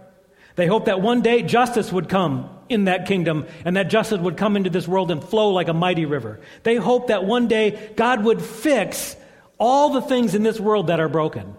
They 0.56 0.66
hoped 0.66 0.86
that 0.86 1.00
one 1.00 1.22
day 1.22 1.42
justice 1.42 1.92
would 1.92 2.08
come 2.08 2.50
in 2.68 2.86
that 2.86 3.06
kingdom 3.06 3.46
and 3.64 3.76
that 3.76 3.90
justice 3.90 4.18
would 4.18 4.36
come 4.36 4.56
into 4.56 4.70
this 4.70 4.88
world 4.88 5.12
and 5.12 5.22
flow 5.22 5.50
like 5.50 5.68
a 5.68 5.74
mighty 5.74 6.04
river. 6.04 6.40
They 6.64 6.74
hoped 6.74 7.08
that 7.08 7.24
one 7.24 7.46
day 7.46 7.92
God 7.94 8.24
would 8.24 8.42
fix 8.42 9.14
all 9.58 9.90
the 9.90 10.02
things 10.02 10.34
in 10.34 10.42
this 10.42 10.58
world 10.58 10.88
that 10.88 10.98
are 10.98 11.08
broken. 11.08 11.54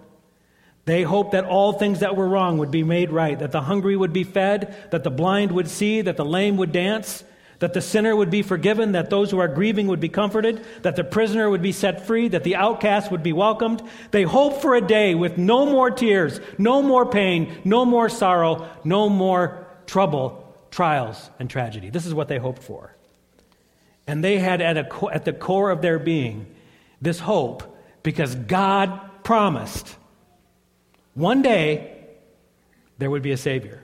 They 0.89 1.03
hoped 1.03 1.33
that 1.33 1.45
all 1.45 1.73
things 1.73 1.99
that 1.99 2.15
were 2.15 2.27
wrong 2.27 2.57
would 2.57 2.71
be 2.71 2.81
made 2.81 3.11
right, 3.11 3.37
that 3.37 3.51
the 3.51 3.61
hungry 3.61 3.95
would 3.95 4.11
be 4.11 4.23
fed, 4.23 4.75
that 4.89 5.03
the 5.03 5.11
blind 5.11 5.51
would 5.51 5.69
see, 5.69 6.01
that 6.01 6.17
the 6.17 6.25
lame 6.25 6.57
would 6.57 6.71
dance, 6.71 7.23
that 7.59 7.75
the 7.75 7.81
sinner 7.81 8.15
would 8.15 8.31
be 8.31 8.41
forgiven, 8.41 8.93
that 8.93 9.11
those 9.11 9.29
who 9.29 9.37
are 9.37 9.47
grieving 9.47 9.85
would 9.85 9.99
be 9.99 10.09
comforted, 10.09 10.65
that 10.81 10.95
the 10.95 11.03
prisoner 11.03 11.47
would 11.47 11.61
be 11.61 11.73
set 11.73 12.07
free, 12.07 12.27
that 12.29 12.43
the 12.43 12.55
outcast 12.55 13.11
would 13.11 13.21
be 13.21 13.33
welcomed. 13.33 13.83
They 14.09 14.23
hoped 14.23 14.63
for 14.63 14.73
a 14.73 14.81
day 14.81 15.13
with 15.13 15.37
no 15.37 15.67
more 15.67 15.91
tears, 15.91 16.39
no 16.57 16.81
more 16.81 17.05
pain, 17.05 17.55
no 17.63 17.85
more 17.85 18.09
sorrow, 18.09 18.67
no 18.83 19.09
more 19.09 19.67
trouble, 19.85 20.51
trials, 20.71 21.29
and 21.37 21.51
tragedy. 21.51 21.91
This 21.91 22.07
is 22.07 22.15
what 22.15 22.29
they 22.29 22.39
hoped 22.39 22.63
for. 22.63 22.95
And 24.07 24.23
they 24.23 24.39
had 24.39 24.59
at, 24.59 24.75
a, 24.75 25.05
at 25.13 25.23
the 25.23 25.33
core 25.33 25.69
of 25.69 25.83
their 25.83 25.99
being 25.99 26.47
this 26.99 27.19
hope 27.19 27.77
because 28.01 28.33
God 28.33 29.23
promised 29.23 29.98
one 31.13 31.41
day 31.41 31.95
there 32.97 33.09
would 33.09 33.21
be 33.21 33.31
a 33.31 33.37
Savior. 33.37 33.83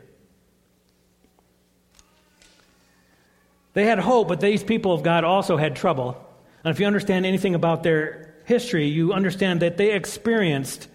They 3.74 3.86
had 3.86 4.00
hope, 4.00 4.30
but 4.30 4.40
these 4.40 4.64
people 4.64 4.94
of 4.94 5.04
God 5.04 5.24
also 5.24 5.58
had 5.58 5.76
trouble. 5.76 6.18
And 6.64 6.72
if 6.74 6.80
you 6.80 6.88
understand 6.88 7.26
anything 7.26 7.56
about 7.56 7.84
their 7.84 8.34
history, 8.46 8.88
you 8.88 9.12
understand 9.12 9.62
that 9.62 9.78
they 9.78 9.92
experienced 9.92 10.88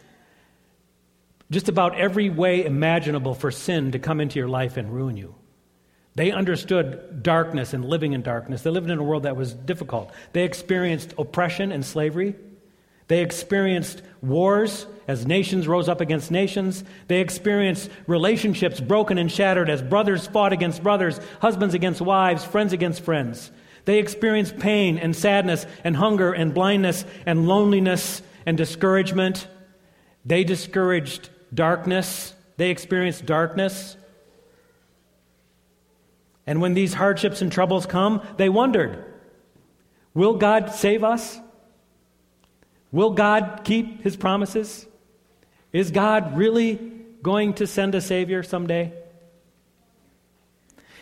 just 1.51 1.69
about 1.69 1.99
every 1.99 2.31
way 2.31 2.65
imaginable 2.65 3.35
for 3.35 3.51
sin 3.51 3.93
to 3.93 3.99
come 3.99 4.21
into 4.21 4.39
your 4.39 4.49
life 4.49 4.77
and 4.77 4.93
ruin 4.93 5.17
you. 5.17 5.35
They 6.15 6.33
understood 6.33 7.23
darkness 7.23 7.73
and 7.73 7.85
living 7.85 8.13
in 8.13 8.23
darkness. 8.23 8.63
They 8.63 8.71
lived 8.71 8.91
in 8.91 8.99
a 8.99 9.03
world 9.03 9.25
that 9.25 9.37
was 9.37 9.53
difficult. 9.53 10.13
They 10.33 10.45
experienced 10.45 11.15
oppression 11.19 11.73
and 11.73 11.85
slavery. 11.85 12.35
They 13.11 13.23
experienced 13.23 14.03
wars 14.23 14.87
as 15.09 15.27
nations 15.27 15.67
rose 15.67 15.89
up 15.89 16.01
against 16.01 16.31
nations. 16.31 16.85
They 17.09 17.19
experienced 17.19 17.91
relationships 18.07 18.81
broken 18.81 19.19
and 19.19 19.29
shattered 19.29 19.69
as 19.69 19.83
brothers 19.83 20.29
fought 20.29 20.53
against 20.53 20.81
brothers, 20.81 21.19
husbands 21.41 21.75
against 21.75 22.01
wives, 22.01 22.45
friends 22.45 22.73
against 22.73 23.03
friends. 23.03 23.51
They 23.85 23.99
experienced 23.99 24.61
pain 24.61 24.97
and 24.97 25.17
sadness 25.17 25.67
and 25.83 25.97
hunger 25.97 26.33
and 26.33 26.55
blindness 26.55 27.05
and 27.27 27.49
loneliness 27.49 28.23
and 28.47 28.57
discouragement. 28.57 29.49
They 30.25 30.45
discouraged 30.45 31.31
darkness. 31.53 32.33
They 32.59 32.71
experienced 32.71 33.27
darkness. 33.27 33.97
And 36.47 36.61
when 36.61 36.75
these 36.75 36.95
hardships 36.95 37.43
and 37.43 37.51
troubles 37.51 37.87
come, 37.87 38.23
they 38.37 38.49
wondered 38.49 39.05
Will 40.15 40.35
God 40.35 40.71
save 40.71 41.03
us? 41.03 41.41
Will 42.93 43.11
God 43.11 43.61
keep 43.65 44.03
his 44.03 44.17
promises? 44.17 44.87
Is 45.73 45.91
God 45.91 46.37
really 46.37 46.77
going 47.23 47.55
to 47.55 47.67
send 47.67 47.95
a 47.95 48.01
Savior 48.01 48.43
someday? 48.43 48.93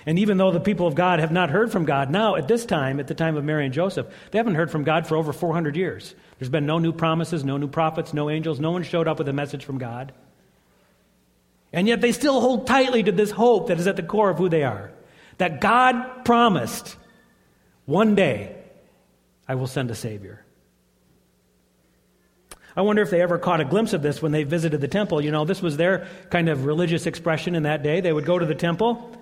And 0.05 0.19
even 0.19 0.39
though 0.39 0.51
the 0.51 0.61
people 0.61 0.87
of 0.87 0.95
God 0.95 1.21
have 1.21 1.33
not 1.33 1.51
heard 1.51 1.71
from 1.71 1.85
God, 1.85 2.11
now 2.11 2.37
at 2.37 2.49
this 2.49 2.65
time, 2.65 2.99
at 2.99 3.09
the 3.09 3.15
time 3.15 3.37
of 3.37 3.45
Mary 3.45 3.65
and 3.65 3.75
Joseph, 3.75 4.07
they 4.31 4.39
haven't 4.39 4.55
heard 4.55 4.71
from 4.71 4.85
God 4.85 5.07
for 5.07 5.17
over 5.17 5.33
400 5.33 5.77
years. 5.77 6.15
There's 6.39 6.49
been 6.49 6.67
no 6.67 6.79
new 6.79 6.93
promises, 6.93 7.45
no 7.45 7.57
new 7.57 7.69
prophets, 7.69 8.15
no 8.15 8.31
angels, 8.31 8.59
no 8.59 8.71
one 8.71 8.85
showed 8.85 9.09
up 9.09 9.19
with 9.19 9.29
a 9.29 9.33
message 9.33 9.65
from 9.65 9.79
God. 9.79 10.13
And 11.73 11.87
yet 11.87 12.01
they 12.01 12.13
still 12.13 12.41
hold 12.41 12.67
tightly 12.67 13.03
to 13.03 13.13
this 13.13 13.31
hope 13.31 13.69
that 13.69 13.79
is 13.79 13.87
at 13.87 13.97
the 13.97 14.03
core 14.03 14.31
of 14.31 14.39
who 14.39 14.49
they 14.49 14.63
are. 14.63 14.93
That 15.37 15.61
God 15.61 16.25
promised, 16.25 16.97
one 17.85 18.15
day 18.15 18.57
I 19.47 19.57
will 19.57 19.67
send 19.67 19.91
a 19.91 19.95
Savior. 19.95 20.43
I 22.79 22.83
wonder 22.83 23.03
if 23.03 23.11
they 23.11 23.21
ever 23.21 23.39
caught 23.39 23.61
a 23.61 23.65
glimpse 23.65 23.93
of 23.93 24.03
this 24.03 24.23
when 24.23 24.31
they 24.31 24.45
visited 24.45 24.81
the 24.81 24.87
temple. 24.87 25.21
You 25.21 25.33
know, 25.33 25.45
this 25.45 25.61
was 25.61 25.77
their 25.77 26.07
kind 26.31 26.49
of 26.49 26.65
religious 26.65 27.07
expression 27.07 27.57
in 27.57 27.65
that 27.65 27.83
day. 27.83 28.01
They 28.01 28.13
would 28.13 28.25
go 28.25 28.39
to 28.39 28.47
the 28.47 28.55
temple 28.55 29.17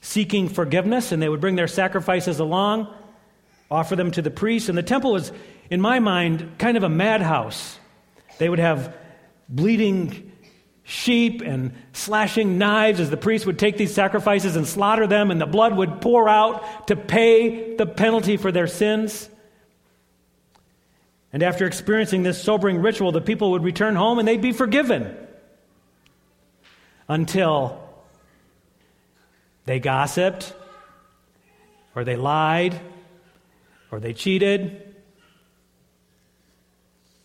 seeking 0.00 0.48
forgiveness, 0.48 1.12
and 1.12 1.22
they 1.22 1.28
would 1.28 1.40
bring 1.40 1.54
their 1.54 1.68
sacrifices 1.68 2.40
along, 2.40 2.92
offer 3.70 3.94
them 3.94 4.10
to 4.10 4.22
the 4.22 4.30
priests. 4.32 4.68
And 4.68 4.76
the 4.76 4.82
temple 4.82 5.12
was, 5.12 5.30
in 5.70 5.80
my 5.80 6.00
mind, 6.00 6.58
kind 6.58 6.76
of 6.76 6.82
a 6.82 6.88
madhouse. 6.88 7.78
They 8.38 8.48
would 8.48 8.58
have 8.58 8.92
bleeding 9.48 10.32
sheep 10.82 11.42
and 11.42 11.74
slashing 11.92 12.58
knives 12.58 12.98
as 12.98 13.08
the 13.08 13.16
priests 13.16 13.46
would 13.46 13.60
take 13.60 13.76
these 13.76 13.94
sacrifices 13.94 14.56
and 14.56 14.66
slaughter 14.66 15.06
them, 15.06 15.30
and 15.30 15.40
the 15.40 15.46
blood 15.46 15.76
would 15.76 16.00
pour 16.00 16.28
out 16.28 16.88
to 16.88 16.96
pay 16.96 17.76
the 17.76 17.86
penalty 17.86 18.36
for 18.36 18.50
their 18.50 18.66
sins. 18.66 19.30
And 21.36 21.42
after 21.42 21.66
experiencing 21.66 22.22
this 22.22 22.42
sobering 22.42 22.78
ritual, 22.78 23.12
the 23.12 23.20
people 23.20 23.50
would 23.50 23.62
return 23.62 23.94
home 23.94 24.18
and 24.18 24.26
they'd 24.26 24.40
be 24.40 24.52
forgiven 24.52 25.14
until 27.10 27.78
they 29.66 29.78
gossiped, 29.78 30.54
or 31.94 32.04
they 32.04 32.16
lied, 32.16 32.80
or 33.90 34.00
they 34.00 34.14
cheated. 34.14 34.94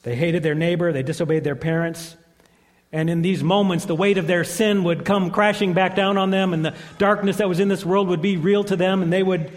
They 0.03 0.17
hated 0.17 0.43
their 0.43 0.55
neighbor, 0.55 0.91
they 0.91 1.03
disobeyed 1.03 1.45
their 1.45 1.55
parents. 1.55 2.17
And 2.91 3.09
in 3.09 3.21
these 3.21 3.41
moments, 3.41 3.85
the 3.85 3.95
weight 3.95 4.17
of 4.17 4.27
their 4.27 4.43
sin 4.43 4.83
would 4.83 5.05
come 5.05 5.31
crashing 5.31 5.71
back 5.71 5.95
down 5.95 6.17
on 6.17 6.31
them, 6.31 6.53
and 6.53 6.65
the 6.65 6.75
darkness 6.97 7.37
that 7.37 7.47
was 7.47 7.61
in 7.61 7.69
this 7.69 7.85
world 7.85 8.09
would 8.09 8.21
be 8.21 8.35
real 8.35 8.65
to 8.65 8.75
them, 8.75 9.03
and 9.03 9.13
they 9.13 9.23
would 9.23 9.53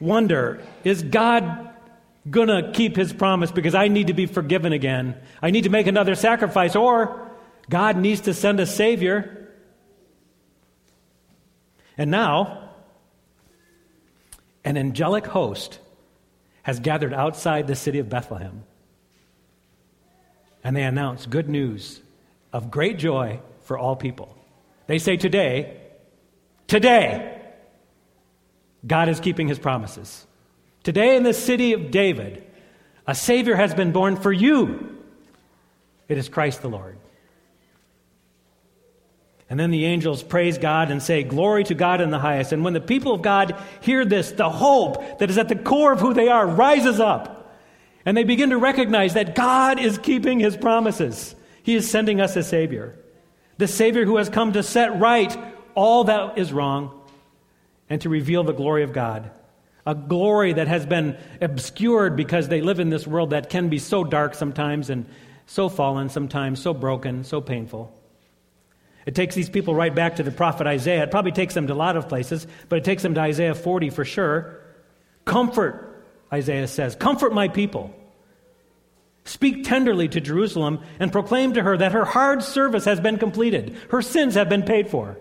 wonder 0.00 0.62
Is 0.84 1.02
God 1.02 1.73
going 2.28 2.48
to 2.48 2.72
keep 2.72 2.96
his 2.96 3.12
promise 3.12 3.50
because 3.50 3.74
I 3.74 3.88
need 3.88 4.06
to 4.06 4.14
be 4.14 4.26
forgiven 4.26 4.72
again. 4.72 5.16
I 5.42 5.50
need 5.50 5.64
to 5.64 5.70
make 5.70 5.86
another 5.86 6.14
sacrifice, 6.14 6.74
or 6.74 7.30
God 7.68 7.96
needs 7.96 8.22
to 8.22 8.34
send 8.34 8.60
a 8.60 8.66
Savior. 8.66 9.52
And 11.98 12.10
now, 12.10 12.70
an 14.64 14.76
angelic 14.76 15.26
host 15.26 15.78
has 16.62 16.80
gathered 16.80 17.12
outside 17.12 17.66
the 17.66 17.76
city 17.76 17.98
of 17.98 18.08
Bethlehem. 18.08 18.64
And 20.62 20.74
they 20.74 20.82
announce 20.82 21.26
good 21.26 21.48
news 21.48 22.00
of 22.52 22.70
great 22.70 22.98
joy 22.98 23.40
for 23.62 23.76
all 23.76 23.96
people. 23.96 24.34
They 24.86 24.98
say, 24.98 25.18
Today, 25.18 25.78
today, 26.66 27.42
God 28.86 29.10
is 29.10 29.20
keeping 29.20 29.46
his 29.46 29.58
promises. 29.58 30.26
Today 30.84 31.16
in 31.16 31.22
the 31.22 31.32
city 31.32 31.72
of 31.72 31.90
David, 31.90 32.44
a 33.06 33.14
Savior 33.14 33.56
has 33.56 33.74
been 33.74 33.90
born 33.90 34.16
for 34.16 34.30
you. 34.30 35.02
It 36.08 36.18
is 36.18 36.28
Christ 36.28 36.60
the 36.60 36.68
Lord. 36.68 36.98
And 39.48 39.58
then 39.58 39.70
the 39.70 39.86
angels 39.86 40.22
praise 40.22 40.58
God 40.58 40.90
and 40.90 41.02
say, 41.02 41.22
Glory 41.22 41.64
to 41.64 41.74
God 41.74 42.02
in 42.02 42.10
the 42.10 42.18
highest. 42.18 42.52
And 42.52 42.64
when 42.64 42.74
the 42.74 42.80
people 42.82 43.14
of 43.14 43.22
God 43.22 43.56
hear 43.80 44.04
this, 44.04 44.32
the 44.32 44.50
hope 44.50 45.18
that 45.18 45.30
is 45.30 45.38
at 45.38 45.48
the 45.48 45.56
core 45.56 45.92
of 45.92 46.00
who 46.00 46.12
they 46.12 46.28
are 46.28 46.46
rises 46.46 47.00
up. 47.00 47.56
And 48.04 48.14
they 48.14 48.24
begin 48.24 48.50
to 48.50 48.58
recognize 48.58 49.14
that 49.14 49.34
God 49.34 49.80
is 49.80 49.96
keeping 49.96 50.38
his 50.38 50.56
promises. 50.56 51.34
He 51.62 51.74
is 51.74 51.90
sending 51.90 52.20
us 52.20 52.36
a 52.36 52.42
Savior. 52.42 52.94
The 53.56 53.68
Savior 53.68 54.04
who 54.04 54.18
has 54.18 54.28
come 54.28 54.52
to 54.52 54.62
set 54.62 55.00
right 55.00 55.34
all 55.74 56.04
that 56.04 56.36
is 56.36 56.52
wrong 56.52 57.00
and 57.88 58.02
to 58.02 58.10
reveal 58.10 58.44
the 58.44 58.52
glory 58.52 58.82
of 58.82 58.92
God 58.92 59.30
a 59.86 59.94
glory 59.94 60.52
that 60.54 60.68
has 60.68 60.86
been 60.86 61.16
obscured 61.40 62.16
because 62.16 62.48
they 62.48 62.60
live 62.60 62.80
in 62.80 62.90
this 62.90 63.06
world 63.06 63.30
that 63.30 63.50
can 63.50 63.68
be 63.68 63.78
so 63.78 64.04
dark 64.04 64.34
sometimes 64.34 64.90
and 64.90 65.06
so 65.46 65.68
fallen 65.68 66.08
sometimes, 66.08 66.60
so 66.60 66.72
broken, 66.72 67.24
so 67.24 67.40
painful. 67.40 67.92
It 69.06 69.14
takes 69.14 69.34
these 69.34 69.50
people 69.50 69.74
right 69.74 69.94
back 69.94 70.16
to 70.16 70.22
the 70.22 70.30
prophet 70.30 70.66
Isaiah. 70.66 71.02
It 71.02 71.10
probably 71.10 71.32
takes 71.32 71.52
them 71.52 71.66
to 71.66 71.74
a 71.74 71.76
lot 71.76 71.96
of 71.96 72.08
places, 72.08 72.46
but 72.68 72.78
it 72.78 72.84
takes 72.84 73.02
them 73.02 73.14
to 73.14 73.20
Isaiah 73.20 73.54
40 73.54 73.90
for 73.90 74.04
sure. 74.04 74.60
Comfort, 75.26 76.02
Isaiah 76.32 76.66
says, 76.66 76.96
comfort 76.96 77.34
my 77.34 77.48
people. 77.48 77.94
Speak 79.26 79.64
tenderly 79.64 80.08
to 80.08 80.20
Jerusalem 80.20 80.80
and 80.98 81.12
proclaim 81.12 81.54
to 81.54 81.62
her 81.62 81.76
that 81.76 81.92
her 81.92 82.04
hard 82.04 82.42
service 82.42 82.86
has 82.86 83.00
been 83.00 83.18
completed, 83.18 83.76
her 83.90 84.02
sins 84.02 84.34
have 84.34 84.48
been 84.48 84.62
paid 84.62 84.88
for. 84.88 85.18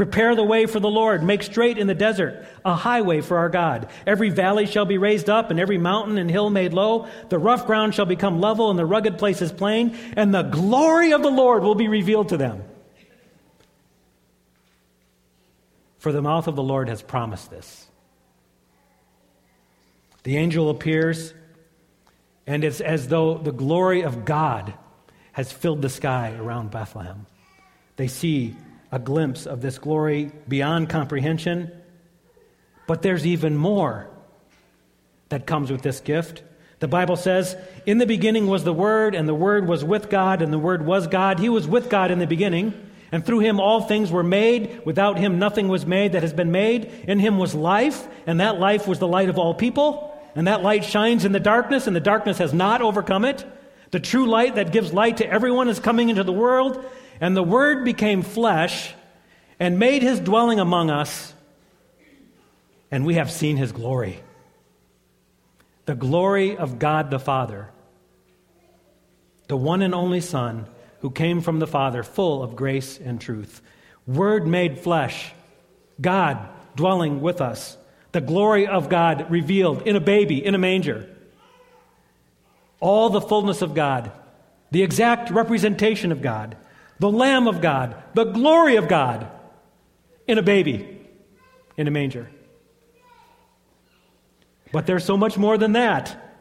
Prepare 0.00 0.34
the 0.34 0.42
way 0.42 0.64
for 0.64 0.80
the 0.80 0.88
Lord. 0.88 1.22
Make 1.22 1.42
straight 1.42 1.76
in 1.76 1.86
the 1.86 1.94
desert 1.94 2.46
a 2.64 2.74
highway 2.74 3.20
for 3.20 3.36
our 3.36 3.50
God. 3.50 3.90
Every 4.06 4.30
valley 4.30 4.64
shall 4.64 4.86
be 4.86 4.96
raised 4.96 5.28
up, 5.28 5.50
and 5.50 5.60
every 5.60 5.76
mountain 5.76 6.16
and 6.16 6.30
hill 6.30 6.48
made 6.48 6.72
low. 6.72 7.06
The 7.28 7.38
rough 7.38 7.66
ground 7.66 7.94
shall 7.94 8.06
become 8.06 8.40
level, 8.40 8.70
and 8.70 8.78
the 8.78 8.86
rugged 8.86 9.18
places 9.18 9.52
plain, 9.52 9.94
and 10.16 10.32
the 10.32 10.40
glory 10.40 11.12
of 11.12 11.22
the 11.22 11.28
Lord 11.28 11.62
will 11.62 11.74
be 11.74 11.86
revealed 11.86 12.30
to 12.30 12.38
them. 12.38 12.64
For 15.98 16.12
the 16.12 16.22
mouth 16.22 16.48
of 16.48 16.56
the 16.56 16.62
Lord 16.62 16.88
has 16.88 17.02
promised 17.02 17.50
this. 17.50 17.86
The 20.22 20.38
angel 20.38 20.70
appears, 20.70 21.34
and 22.46 22.64
it's 22.64 22.80
as 22.80 23.08
though 23.08 23.36
the 23.36 23.52
glory 23.52 24.00
of 24.00 24.24
God 24.24 24.72
has 25.32 25.52
filled 25.52 25.82
the 25.82 25.90
sky 25.90 26.34
around 26.40 26.70
Bethlehem. 26.70 27.26
They 27.96 28.08
see 28.08 28.56
a 28.92 28.98
glimpse 28.98 29.46
of 29.46 29.60
this 29.60 29.78
glory 29.78 30.32
beyond 30.48 30.88
comprehension. 30.88 31.70
But 32.86 33.02
there's 33.02 33.26
even 33.26 33.56
more 33.56 34.10
that 35.28 35.46
comes 35.46 35.70
with 35.70 35.82
this 35.82 36.00
gift. 36.00 36.42
The 36.80 36.88
Bible 36.88 37.16
says, 37.16 37.56
In 37.86 37.98
the 37.98 38.06
beginning 38.06 38.46
was 38.46 38.64
the 38.64 38.72
Word, 38.72 39.14
and 39.14 39.28
the 39.28 39.34
Word 39.34 39.68
was 39.68 39.84
with 39.84 40.10
God, 40.10 40.42
and 40.42 40.52
the 40.52 40.58
Word 40.58 40.84
was 40.84 41.06
God. 41.06 41.38
He 41.38 41.48
was 41.48 41.68
with 41.68 41.88
God 41.88 42.10
in 42.10 42.18
the 42.18 42.26
beginning, 42.26 42.72
and 43.12 43.24
through 43.24 43.40
him 43.40 43.60
all 43.60 43.82
things 43.82 44.10
were 44.10 44.22
made. 44.22 44.84
Without 44.84 45.18
him 45.18 45.38
nothing 45.38 45.68
was 45.68 45.84
made 45.84 46.12
that 46.12 46.22
has 46.22 46.32
been 46.32 46.50
made. 46.50 46.86
In 47.06 47.18
him 47.18 47.38
was 47.38 47.54
life, 47.54 48.08
and 48.26 48.40
that 48.40 48.58
life 48.58 48.88
was 48.88 48.98
the 48.98 49.08
light 49.08 49.28
of 49.28 49.38
all 49.38 49.54
people. 49.54 50.06
And 50.34 50.46
that 50.46 50.62
light 50.62 50.84
shines 50.84 51.24
in 51.24 51.32
the 51.32 51.40
darkness, 51.40 51.86
and 51.86 51.94
the 51.94 52.00
darkness 52.00 52.38
has 52.38 52.52
not 52.52 52.82
overcome 52.82 53.24
it. 53.24 53.44
The 53.90 54.00
true 54.00 54.26
light 54.26 54.54
that 54.54 54.72
gives 54.72 54.92
light 54.92 55.18
to 55.18 55.28
everyone 55.28 55.68
is 55.68 55.80
coming 55.80 56.08
into 56.08 56.22
the 56.22 56.32
world, 56.32 56.84
and 57.20 57.36
the 57.36 57.42
Word 57.42 57.84
became 57.84 58.22
flesh 58.22 58.94
and 59.58 59.78
made 59.78 60.02
his 60.02 60.18
dwelling 60.18 60.58
among 60.58 60.90
us, 60.90 61.34
and 62.90 63.04
we 63.04 63.14
have 63.14 63.30
seen 63.30 63.56
his 63.56 63.72
glory. 63.72 64.20
The 65.84 65.94
glory 65.94 66.56
of 66.56 66.78
God 66.78 67.10
the 67.10 67.18
Father, 67.18 67.68
the 69.48 69.56
one 69.56 69.82
and 69.82 69.94
only 69.94 70.20
Son 70.20 70.66
who 71.00 71.10
came 71.10 71.40
from 71.40 71.58
the 71.58 71.66
Father, 71.66 72.02
full 72.02 72.42
of 72.42 72.56
grace 72.56 72.98
and 72.98 73.20
truth. 73.20 73.60
Word 74.06 74.46
made 74.46 74.78
flesh, 74.78 75.32
God 76.00 76.38
dwelling 76.74 77.20
with 77.20 77.40
us, 77.40 77.76
the 78.12 78.20
glory 78.20 78.66
of 78.66 78.88
God 78.88 79.30
revealed 79.30 79.82
in 79.82 79.96
a 79.96 80.00
baby, 80.00 80.44
in 80.44 80.54
a 80.54 80.58
manger. 80.58 81.08
All 82.80 83.10
the 83.10 83.20
fullness 83.20 83.60
of 83.60 83.74
God, 83.74 84.10
the 84.70 84.82
exact 84.82 85.30
representation 85.30 86.12
of 86.12 86.22
God 86.22 86.56
the 87.00 87.10
Lamb 87.10 87.48
of 87.48 87.60
God, 87.60 87.96
the 88.14 88.24
glory 88.24 88.76
of 88.76 88.86
God, 88.86 89.26
in 90.28 90.38
a 90.38 90.42
baby 90.42 90.98
in 91.76 91.88
a 91.88 91.90
manger. 91.90 92.30
But 94.70 94.86
there's 94.86 95.04
so 95.04 95.16
much 95.16 95.36
more 95.36 95.58
than 95.58 95.72
that. 95.72 96.36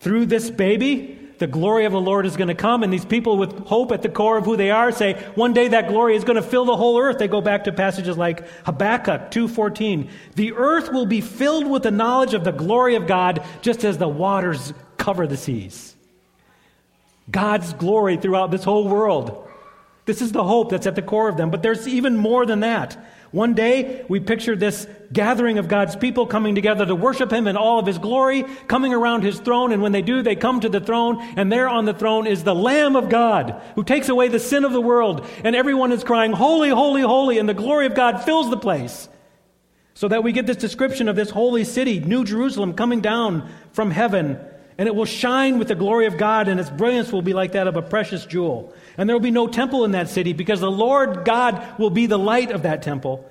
Through 0.00 0.26
this 0.26 0.50
baby, 0.50 1.18
the 1.38 1.46
glory 1.46 1.84
of 1.84 1.92
the 1.92 2.00
Lord 2.00 2.26
is 2.26 2.36
going 2.36 2.48
to 2.48 2.54
come, 2.54 2.82
and 2.82 2.92
these 2.92 3.04
people 3.04 3.36
with 3.36 3.66
hope 3.66 3.92
at 3.92 4.02
the 4.02 4.08
core 4.08 4.38
of 4.38 4.44
who 4.44 4.56
they 4.56 4.70
are 4.70 4.90
say, 4.90 5.14
one 5.34 5.52
day 5.52 5.68
that 5.68 5.88
glory 5.88 6.16
is 6.16 6.24
going 6.24 6.36
to 6.36 6.42
fill 6.42 6.64
the 6.64 6.76
whole 6.76 6.98
earth. 6.98 7.18
They 7.18 7.28
go 7.28 7.40
back 7.40 7.64
to 7.64 7.72
passages 7.72 8.16
like 8.16 8.46
Habakkuk 8.64 9.30
2.14. 9.30 10.10
The 10.34 10.54
earth 10.54 10.92
will 10.92 11.06
be 11.06 11.20
filled 11.20 11.66
with 11.66 11.82
the 11.82 11.90
knowledge 11.90 12.34
of 12.34 12.44
the 12.44 12.52
glory 12.52 12.94
of 12.94 13.06
God, 13.06 13.44
just 13.60 13.84
as 13.84 13.98
the 13.98 14.08
waters 14.08 14.72
cover 14.96 15.26
the 15.26 15.36
seas. 15.36 15.94
God's 17.30 17.72
glory 17.74 18.16
throughout 18.16 18.50
this 18.50 18.64
whole 18.64 18.88
world. 18.88 19.43
This 20.06 20.20
is 20.20 20.32
the 20.32 20.44
hope 20.44 20.70
that's 20.70 20.86
at 20.86 20.96
the 20.96 21.02
core 21.02 21.28
of 21.28 21.36
them. 21.36 21.50
But 21.50 21.62
there's 21.62 21.88
even 21.88 22.16
more 22.16 22.44
than 22.44 22.60
that. 22.60 22.96
One 23.30 23.54
day, 23.54 24.04
we 24.08 24.20
picture 24.20 24.54
this 24.54 24.86
gathering 25.12 25.58
of 25.58 25.66
God's 25.66 25.96
people 25.96 26.26
coming 26.26 26.54
together 26.54 26.86
to 26.86 26.94
worship 26.94 27.32
Him 27.32 27.48
in 27.48 27.56
all 27.56 27.80
of 27.80 27.86
His 27.86 27.98
glory, 27.98 28.44
coming 28.68 28.94
around 28.94 29.22
His 29.22 29.40
throne. 29.40 29.72
And 29.72 29.82
when 29.82 29.90
they 29.90 30.02
do, 30.02 30.22
they 30.22 30.36
come 30.36 30.60
to 30.60 30.68
the 30.68 30.78
throne, 30.78 31.20
and 31.36 31.50
there 31.50 31.68
on 31.68 31.84
the 31.84 31.94
throne 31.94 32.28
is 32.28 32.44
the 32.44 32.54
Lamb 32.54 32.94
of 32.94 33.08
God 33.08 33.60
who 33.74 33.82
takes 33.82 34.08
away 34.08 34.28
the 34.28 34.38
sin 34.38 34.64
of 34.64 34.72
the 34.72 34.80
world. 34.80 35.26
And 35.42 35.56
everyone 35.56 35.90
is 35.90 36.04
crying, 36.04 36.32
Holy, 36.32 36.68
holy, 36.68 37.02
holy, 37.02 37.38
and 37.38 37.48
the 37.48 37.54
glory 37.54 37.86
of 37.86 37.96
God 37.96 38.22
fills 38.22 38.50
the 38.50 38.56
place. 38.56 39.08
So 39.94 40.06
that 40.08 40.22
we 40.22 40.30
get 40.32 40.46
this 40.46 40.56
description 40.56 41.08
of 41.08 41.16
this 41.16 41.30
holy 41.30 41.64
city, 41.64 41.98
New 41.98 42.24
Jerusalem, 42.24 42.74
coming 42.74 43.00
down 43.00 43.48
from 43.72 43.90
heaven. 43.90 44.38
And 44.76 44.88
it 44.88 44.94
will 44.94 45.04
shine 45.04 45.58
with 45.58 45.68
the 45.68 45.74
glory 45.74 46.06
of 46.06 46.18
God, 46.18 46.48
and 46.48 46.58
its 46.58 46.70
brilliance 46.70 47.12
will 47.12 47.22
be 47.22 47.32
like 47.32 47.52
that 47.52 47.68
of 47.68 47.76
a 47.76 47.82
precious 47.82 48.26
jewel. 48.26 48.74
And 48.96 49.08
there 49.08 49.14
will 49.14 49.20
be 49.20 49.30
no 49.30 49.46
temple 49.46 49.84
in 49.84 49.92
that 49.92 50.08
city 50.08 50.32
because 50.32 50.60
the 50.60 50.70
Lord 50.70 51.24
God 51.24 51.78
will 51.78 51.90
be 51.90 52.06
the 52.06 52.18
light 52.18 52.50
of 52.50 52.62
that 52.62 52.82
temple. 52.82 53.28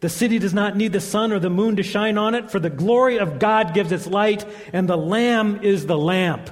The 0.00 0.08
city 0.10 0.38
does 0.38 0.52
not 0.52 0.76
need 0.76 0.92
the 0.92 1.00
sun 1.00 1.32
or 1.32 1.38
the 1.38 1.50
moon 1.50 1.76
to 1.76 1.82
shine 1.82 2.18
on 2.18 2.34
it, 2.34 2.50
for 2.50 2.58
the 2.58 2.70
glory 2.70 3.18
of 3.18 3.38
God 3.38 3.72
gives 3.72 3.92
its 3.92 4.06
light, 4.06 4.44
and 4.72 4.86
the 4.86 4.98
Lamb 4.98 5.60
is 5.62 5.86
the 5.86 5.96
lamp, 5.96 6.50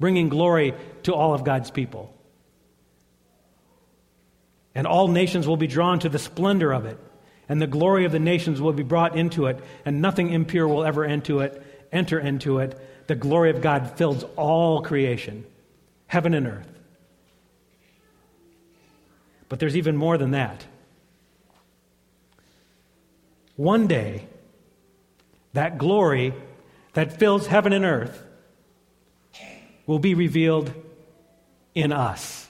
bringing 0.00 0.30
glory 0.30 0.74
to 1.02 1.14
all 1.14 1.34
of 1.34 1.44
God's 1.44 1.70
people. 1.70 2.14
And 4.74 4.86
all 4.86 5.08
nations 5.08 5.46
will 5.46 5.58
be 5.58 5.66
drawn 5.66 5.98
to 6.00 6.08
the 6.08 6.18
splendor 6.18 6.72
of 6.72 6.86
it, 6.86 6.98
and 7.48 7.60
the 7.60 7.66
glory 7.66 8.06
of 8.06 8.12
the 8.12 8.18
nations 8.18 8.60
will 8.60 8.72
be 8.72 8.82
brought 8.82 9.16
into 9.16 9.46
it, 9.46 9.62
and 9.84 10.00
nothing 10.00 10.30
impure 10.30 10.66
will 10.66 10.84
ever 10.84 11.04
enter 11.04 11.42
it. 11.42 11.63
Enter 11.94 12.18
into 12.18 12.58
it. 12.58 12.78
The 13.06 13.14
glory 13.14 13.50
of 13.50 13.62
God 13.62 13.96
fills 13.96 14.24
all 14.36 14.82
creation 14.82 15.46
heaven 16.06 16.34
and 16.34 16.46
earth. 16.46 16.68
But 19.48 19.58
there's 19.58 19.76
even 19.76 19.96
more 19.96 20.18
than 20.18 20.32
that. 20.32 20.64
One 23.56 23.86
day, 23.86 24.26
that 25.52 25.78
glory 25.78 26.34
that 26.94 27.18
fills 27.18 27.46
heaven 27.46 27.72
and 27.72 27.84
earth 27.84 28.22
will 29.86 29.98
be 29.98 30.14
revealed 30.14 30.72
in 31.74 31.92
us. 31.92 32.48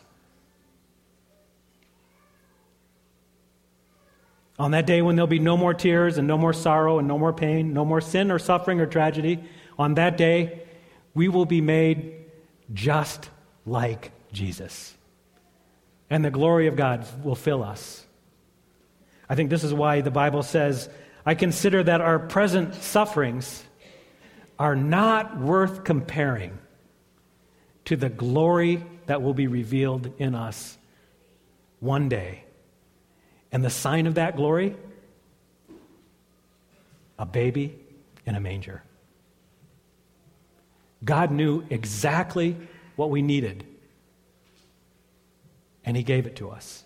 On 4.59 4.71
that 4.71 4.87
day 4.87 5.03
when 5.03 5.17
there'll 5.17 5.27
be 5.27 5.39
no 5.39 5.57
more 5.57 5.75
tears 5.75 6.17
and 6.17 6.29
no 6.29 6.39
more 6.39 6.53
sorrow 6.53 6.99
and 6.99 7.09
no 7.09 7.19
more 7.19 7.33
pain, 7.33 7.73
no 7.73 7.85
more 7.85 8.01
sin 8.01 8.31
or 8.31 8.39
suffering 8.39 8.81
or 8.81 8.87
tragedy, 8.87 9.43
on 9.79 9.95
that 9.95 10.17
day, 10.17 10.63
we 11.15 11.29
will 11.29 11.47
be 11.47 11.61
made 11.61 12.15
just 12.73 13.31
like 13.67 14.13
Jesus. 14.33 14.95
And 16.09 16.25
the 16.25 16.31
glory 16.31 16.69
of 16.69 16.77
God 16.77 17.07
will 17.25 17.35
fill 17.35 17.65
us. 17.65 18.05
I 19.29 19.35
think 19.35 19.51
this 19.51 19.65
is 19.65 19.75
why 19.75 20.01
the 20.01 20.11
Bible 20.11 20.43
says, 20.43 20.89
I 21.27 21.35
consider 21.35 21.83
that 21.83 22.01
our 22.01 22.19
present 22.19 22.75
sufferings 22.75 23.65
are 24.59 24.77
not 24.77 25.39
worth 25.39 25.83
comparing 25.83 26.59
to 27.87 27.97
the 27.97 28.09
glory 28.09 28.85
that 29.07 29.23
will 29.23 29.35
be 29.35 29.47
revealed 29.47 30.13
in 30.19 30.35
us 30.35 30.79
one 31.81 32.09
day. 32.09 32.44
And 33.55 33.65
the 33.65 33.71
sign 33.71 34.09
of 34.09 34.17
that 34.17 34.35
glory? 34.35 34.75
A 37.21 37.25
baby 37.25 37.79
in 38.27 38.35
a 38.35 38.41
manger. 38.41 38.83
God 41.05 41.31
knew 41.31 41.63
exactly 41.71 42.57
what 42.97 43.11
we 43.11 43.23
needed, 43.23 43.65
and 45.85 45.97
He 45.97 46.03
gave 46.03 46.27
it 46.27 46.35
to 46.37 46.51
us. 46.51 46.83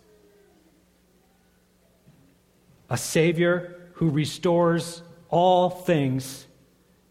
A 2.90 2.98
Savior 2.98 3.90
who 3.94 4.10
restores 4.10 5.00
all 5.30 5.70
things 5.70 6.46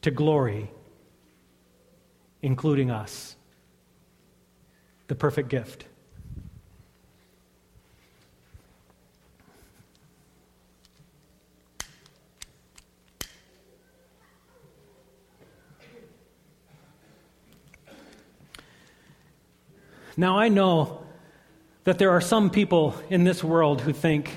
to 0.04 0.12
glory, 0.12 0.70
including 2.44 2.92
us. 2.92 3.36
The 5.08 5.16
perfect 5.16 5.50
gift. 5.50 5.86
Now, 20.18 20.40
I 20.40 20.50
know 20.50 21.04
that 21.84 22.00
there 22.00 22.10
are 22.12 22.22
some 22.22 22.50
people 22.50 22.96
in 23.10 23.24
this 23.24 23.44
world 23.44 23.82
who 23.82 23.94
think 23.94 24.32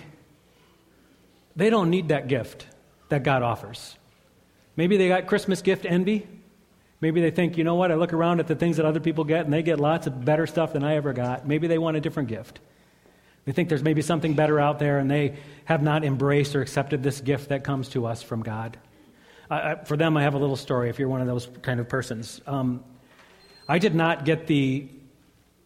they 1.57 1.71
don't 1.71 1.89
need 1.91 2.09
that 2.09 2.29
gift 2.29 2.67
that 3.09 3.23
God 3.23 3.43
offers. 3.43 3.97
Maybe 4.77 4.99
they 4.99 5.09
got 5.09 5.27
Christmas 5.27 5.63
gift 5.63 5.85
envy. 5.87 6.29
Maybe 7.01 7.23
they 7.23 7.31
think, 7.31 7.57
you 7.57 7.65
know 7.65 7.77
what, 7.77 7.91
I 7.91 7.95
look 7.95 8.13
around 8.13 8.41
at 8.41 8.47
the 8.47 8.55
things 8.55 8.77
that 8.77 8.85
other 8.85 9.01
people 9.01 9.25
get 9.25 9.47
and 9.47 9.53
they 9.53 9.63
get 9.63 9.81
lots 9.81 10.07
of 10.07 10.23
better 10.23 10.47
stuff 10.47 10.75
than 10.75 10.85
I 10.85 10.97
ever 10.97 11.15
got. 11.15 11.49
Maybe 11.49 11.67
they 11.67 11.79
want 11.79 11.97
a 11.97 12.01
different 12.01 12.29
gift. 12.29 12.61
They 13.47 13.53
think 13.53 13.71
there's 13.71 13.83
maybe 13.83 14.03
something 14.03 14.35
better 14.35 14.61
out 14.61 14.79
there 14.79 14.99
and 14.99 15.11
they 15.11 15.37
have 15.65 15.83
not 15.83 16.05
embraced 16.05 16.55
or 16.55 16.61
accepted 16.61 17.03
this 17.03 17.23
gift 17.23 17.49
that 17.49 17.65
comes 17.65 17.89
to 17.91 18.07
us 18.07 18.23
from 18.23 18.43
God. 18.43 18.77
I, 19.51 19.77
for 19.77 19.97
them, 19.97 20.17
I 20.17 20.23
have 20.23 20.35
a 20.35 20.39
little 20.39 20.57
story 20.57 20.91
if 20.91 20.99
you're 20.99 21.09
one 21.09 21.23
of 21.23 21.27
those 21.27 21.49
kind 21.63 21.81
of 21.81 21.89
persons. 21.89 22.41
Um, 22.47 22.85
I 23.67 23.79
did 23.79 23.95
not 23.95 24.27
get 24.27 24.47
the 24.47 24.89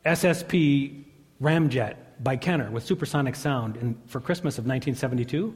SSP 0.04 1.04
ramjet 1.40 1.96
by 2.20 2.36
Kenner 2.36 2.70
with 2.70 2.84
supersonic 2.84 3.34
sound 3.34 3.76
in, 3.76 3.96
for 4.06 4.20
Christmas 4.20 4.58
of 4.58 4.64
1972. 4.64 5.54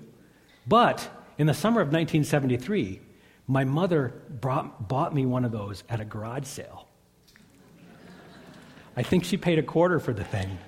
But 0.67 1.09
in 1.39 1.47
the 1.47 1.55
summer 1.55 1.81
of 1.81 1.89
1973, 1.89 3.01
my 3.47 3.65
mother 3.65 4.13
brought, 4.29 4.89
bought 4.89 5.15
me 5.15 5.25
one 5.25 5.45
of 5.45 5.53
those 5.53 5.85
at 5.89 6.01
a 6.01 6.05
garage 6.05 6.47
sale. 6.47 6.87
I 8.97 9.03
think 9.03 9.25
she 9.25 9.37
paid 9.37 9.59
a 9.59 9.63
quarter 9.63 10.01
for 10.01 10.13
the 10.13 10.25
thing. 10.25 10.59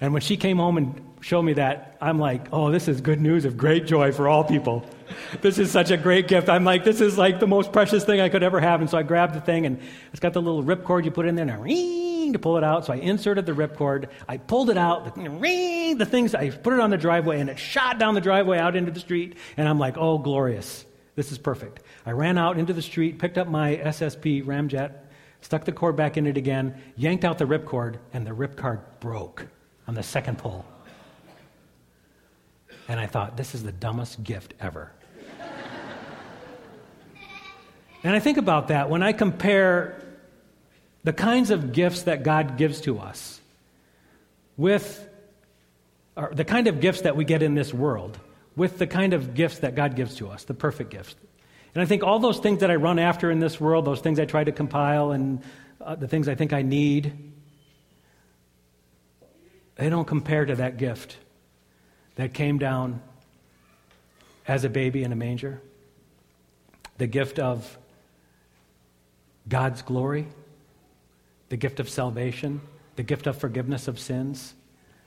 And 0.00 0.12
when 0.12 0.22
she 0.22 0.36
came 0.36 0.56
home 0.56 0.76
and 0.76 1.00
showed 1.20 1.42
me 1.42 1.54
that, 1.54 1.96
I'm 2.00 2.18
like, 2.18 2.48
oh, 2.52 2.70
this 2.70 2.88
is 2.88 3.00
good 3.00 3.20
news 3.20 3.44
of 3.44 3.56
great 3.56 3.86
joy 3.86 4.12
for 4.12 4.28
all 4.28 4.42
people. 4.44 4.84
This 5.40 5.58
is 5.58 5.70
such 5.70 5.90
a 5.90 5.96
great 5.96 6.26
gift. 6.26 6.48
I'm 6.48 6.64
like, 6.64 6.84
this 6.84 7.00
is 7.00 7.16
like 7.16 7.40
the 7.40 7.46
most 7.46 7.72
precious 7.72 8.04
thing 8.04 8.20
I 8.20 8.28
could 8.28 8.42
ever 8.42 8.60
have. 8.60 8.80
And 8.80 8.90
so 8.90 8.98
I 8.98 9.02
grabbed 9.02 9.34
the 9.34 9.40
thing, 9.40 9.66
and 9.66 9.80
it's 10.10 10.20
got 10.20 10.32
the 10.32 10.42
little 10.42 10.64
ripcord 10.64 11.04
you 11.04 11.10
put 11.10 11.26
in 11.26 11.34
there, 11.34 11.44
and 11.44 11.52
to 12.32 12.38
pull 12.38 12.56
it 12.56 12.64
out. 12.64 12.86
So 12.86 12.92
I 12.92 12.96
inserted 12.96 13.46
the 13.46 13.52
ripcord. 13.52 14.08
I 14.28 14.38
pulled 14.38 14.70
it 14.70 14.76
out, 14.78 15.14
the 15.14 15.28
ring, 15.28 15.98
the 15.98 16.06
things, 16.06 16.34
I 16.34 16.50
put 16.50 16.72
it 16.72 16.80
on 16.80 16.90
the 16.90 16.96
driveway, 16.96 17.40
and 17.40 17.50
it 17.50 17.58
shot 17.58 17.98
down 17.98 18.14
the 18.14 18.20
driveway 18.20 18.58
out 18.58 18.74
into 18.74 18.90
the 18.90 19.00
street. 19.00 19.36
And 19.56 19.68
I'm 19.68 19.78
like, 19.78 19.96
oh, 19.96 20.18
glorious. 20.18 20.84
This 21.14 21.30
is 21.30 21.38
perfect. 21.38 21.80
I 22.04 22.10
ran 22.10 22.38
out 22.38 22.58
into 22.58 22.72
the 22.72 22.82
street, 22.82 23.18
picked 23.18 23.38
up 23.38 23.46
my 23.46 23.76
SSP 23.76 24.44
ramjet, 24.44 24.94
stuck 25.42 25.64
the 25.64 25.72
cord 25.72 25.94
back 25.96 26.16
in 26.16 26.26
it 26.26 26.36
again, 26.36 26.80
yanked 26.96 27.24
out 27.24 27.38
the 27.38 27.44
ripcord, 27.44 27.98
and 28.12 28.26
the 28.26 28.32
ripcord 28.32 28.80
broke 29.00 29.46
on 29.86 29.94
the 29.94 30.02
second 30.02 30.38
pull. 30.38 30.64
And 32.88 32.98
I 32.98 33.06
thought, 33.06 33.36
this 33.36 33.54
is 33.54 33.62
the 33.62 33.72
dumbest 33.72 34.22
gift 34.22 34.54
ever. 34.60 34.90
and 38.02 38.14
I 38.14 38.18
think 38.18 38.38
about 38.38 38.68
that 38.68 38.90
when 38.90 39.02
I 39.02 39.12
compare 39.12 40.03
the 41.04 41.12
kinds 41.12 41.50
of 41.50 41.72
gifts 41.72 42.02
that 42.02 42.22
God 42.22 42.56
gives 42.56 42.80
to 42.82 42.98
us 42.98 43.40
with 44.56 45.08
the 46.32 46.44
kind 46.44 46.66
of 46.66 46.80
gifts 46.80 47.02
that 47.02 47.16
we 47.16 47.24
get 47.24 47.42
in 47.42 47.54
this 47.54 47.72
world 47.72 48.18
with 48.56 48.78
the 48.78 48.86
kind 48.86 49.12
of 49.12 49.34
gifts 49.34 49.58
that 49.60 49.74
God 49.74 49.96
gives 49.96 50.16
to 50.16 50.28
us, 50.28 50.44
the 50.44 50.54
perfect 50.54 50.90
gifts. 50.90 51.14
And 51.74 51.82
I 51.82 51.86
think 51.86 52.04
all 52.04 52.18
those 52.20 52.38
things 52.38 52.60
that 52.60 52.70
I 52.70 52.76
run 52.76 52.98
after 52.98 53.30
in 53.30 53.40
this 53.40 53.60
world, 53.60 53.84
those 53.84 54.00
things 54.00 54.20
I 54.20 54.26
try 54.26 54.44
to 54.44 54.52
compile 54.52 55.10
and 55.10 55.42
uh, 55.80 55.96
the 55.96 56.06
things 56.06 56.28
I 56.28 56.34
think 56.36 56.52
I 56.52 56.62
need, 56.62 57.32
they 59.74 59.90
don't 59.90 60.06
compare 60.06 60.44
to 60.44 60.54
that 60.56 60.76
gift 60.76 61.16
that 62.14 62.32
came 62.32 62.58
down 62.58 63.02
as 64.46 64.64
a 64.64 64.68
baby 64.68 65.02
in 65.02 65.10
a 65.10 65.16
manger. 65.16 65.60
The 66.98 67.08
gift 67.08 67.40
of 67.40 67.76
God's 69.48 69.82
glory, 69.82 70.28
the 71.48 71.56
gift 71.56 71.80
of 71.80 71.88
salvation, 71.88 72.60
the 72.96 73.02
gift 73.02 73.26
of 73.26 73.38
forgiveness 73.38 73.88
of 73.88 73.98
sins, 73.98 74.54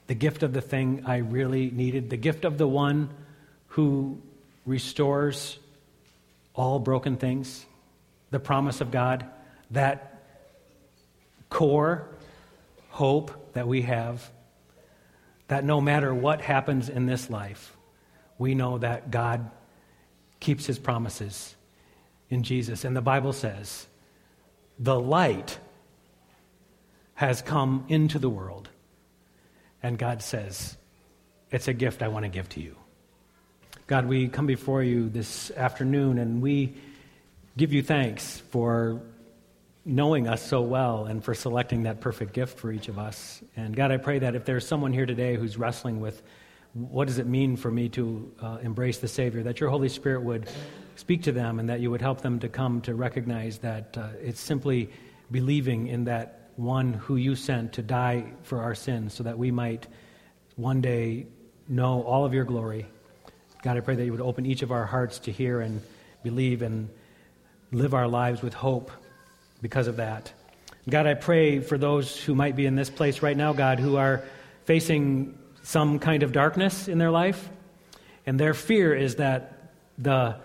the 0.07 0.15
gift 0.15 0.43
of 0.43 0.53
the 0.53 0.61
thing 0.61 1.03
I 1.05 1.17
really 1.17 1.69
needed, 1.71 2.09
the 2.09 2.17
gift 2.17 2.45
of 2.45 2.57
the 2.57 2.67
one 2.67 3.09
who 3.67 4.21
restores 4.65 5.59
all 6.53 6.79
broken 6.79 7.17
things, 7.17 7.65
the 8.31 8.39
promise 8.39 8.81
of 8.81 8.91
God 8.91 9.25
that 9.71 10.23
core 11.49 12.07
hope 12.89 13.53
that 13.53 13.67
we 13.67 13.83
have 13.83 14.29
that 15.47 15.63
no 15.63 15.79
matter 15.79 16.13
what 16.13 16.41
happens 16.41 16.89
in 16.89 17.05
this 17.05 17.29
life, 17.29 17.75
we 18.37 18.53
know 18.53 18.77
that 18.77 19.11
God 19.11 19.49
keeps 20.39 20.65
his 20.65 20.77
promises 20.77 21.55
in 22.29 22.43
Jesus. 22.43 22.83
And 22.83 22.95
the 22.95 23.01
Bible 23.01 23.33
says, 23.33 23.87
the 24.77 24.99
light 24.99 25.57
has 27.17 27.41
come 27.41 27.83
into 27.89 28.19
the 28.19 28.29
world. 28.29 28.69
And 29.81 29.97
God 29.97 30.21
says, 30.21 30.77
it's 31.49 31.67
a 31.67 31.73
gift 31.73 32.03
I 32.03 32.09
want 32.09 32.25
to 32.25 32.29
give 32.29 32.47
to 32.49 32.61
you. 32.61 32.75
God, 33.87 34.05
we 34.05 34.27
come 34.27 34.45
before 34.45 34.83
you 34.83 35.09
this 35.09 35.49
afternoon 35.49 36.19
and 36.19 36.43
we 36.43 36.75
give 37.57 37.73
you 37.73 37.81
thanks 37.81 38.39
for 38.51 39.01
knowing 39.83 40.27
us 40.27 40.45
so 40.45 40.61
well 40.61 41.05
and 41.05 41.23
for 41.23 41.33
selecting 41.33 41.83
that 41.83 42.01
perfect 42.01 42.33
gift 42.33 42.59
for 42.59 42.71
each 42.71 42.87
of 42.87 42.99
us. 42.99 43.41
And 43.55 43.75
God, 43.75 43.91
I 43.91 43.97
pray 43.97 44.19
that 44.19 44.35
if 44.35 44.45
there's 44.45 44.67
someone 44.67 44.93
here 44.93 45.07
today 45.07 45.37
who's 45.37 45.57
wrestling 45.57 45.99
with 45.99 46.21
what 46.73 47.07
does 47.07 47.17
it 47.17 47.25
mean 47.25 47.55
for 47.55 47.71
me 47.71 47.89
to 47.89 48.31
uh, 48.43 48.57
embrace 48.61 48.99
the 48.99 49.07
Savior, 49.07 49.41
that 49.41 49.59
your 49.59 49.71
Holy 49.71 49.89
Spirit 49.89 50.21
would 50.21 50.47
speak 50.95 51.23
to 51.23 51.31
them 51.31 51.59
and 51.59 51.67
that 51.69 51.79
you 51.79 51.89
would 51.89 52.01
help 52.01 52.21
them 52.21 52.37
to 52.41 52.47
come 52.47 52.79
to 52.81 52.93
recognize 52.93 53.57
that 53.59 53.97
uh, 53.97 54.09
it's 54.21 54.39
simply 54.39 54.91
believing 55.31 55.87
in 55.87 56.03
that 56.03 56.46
one 56.57 56.93
who 56.93 57.15
you 57.15 57.35
sent 57.35 57.73
to 57.73 57.81
die 57.81 58.25
for 58.43 58.61
our 58.61 58.75
sins 58.75 59.13
so 59.13 59.23
that 59.23 59.37
we 59.37 59.51
might 59.51 59.87
one 60.55 60.81
day 60.81 61.27
know 61.67 62.01
all 62.03 62.25
of 62.25 62.33
your 62.33 62.43
glory. 62.43 62.85
God, 63.63 63.77
I 63.77 63.79
pray 63.79 63.95
that 63.95 64.03
you 64.03 64.11
would 64.11 64.21
open 64.21 64.45
each 64.45 64.63
of 64.63 64.71
our 64.71 64.85
hearts 64.85 65.19
to 65.19 65.31
hear 65.31 65.61
and 65.61 65.81
believe 66.23 66.61
and 66.61 66.89
live 67.71 67.93
our 67.93 68.07
lives 68.07 68.41
with 68.41 68.53
hope 68.53 68.91
because 69.61 69.87
of 69.87 69.97
that. 69.97 70.31
God, 70.89 71.05
I 71.05 71.13
pray 71.13 71.59
for 71.59 71.77
those 71.77 72.17
who 72.23 72.33
might 72.33 72.55
be 72.55 72.65
in 72.65 72.75
this 72.75 72.89
place 72.89 73.21
right 73.21 73.35
now, 73.35 73.53
God, 73.53 73.79
who 73.79 73.97
are 73.97 74.23
facing 74.65 75.37
some 75.63 75.99
kind 75.99 76.23
of 76.23 76.31
darkness 76.31 76.87
in 76.87 76.97
their 76.97 77.11
life. 77.11 77.49
And 78.25 78.39
their 78.39 78.53
fear 78.53 78.95
is 78.95 79.15
that 79.17 79.71
the 79.97 80.37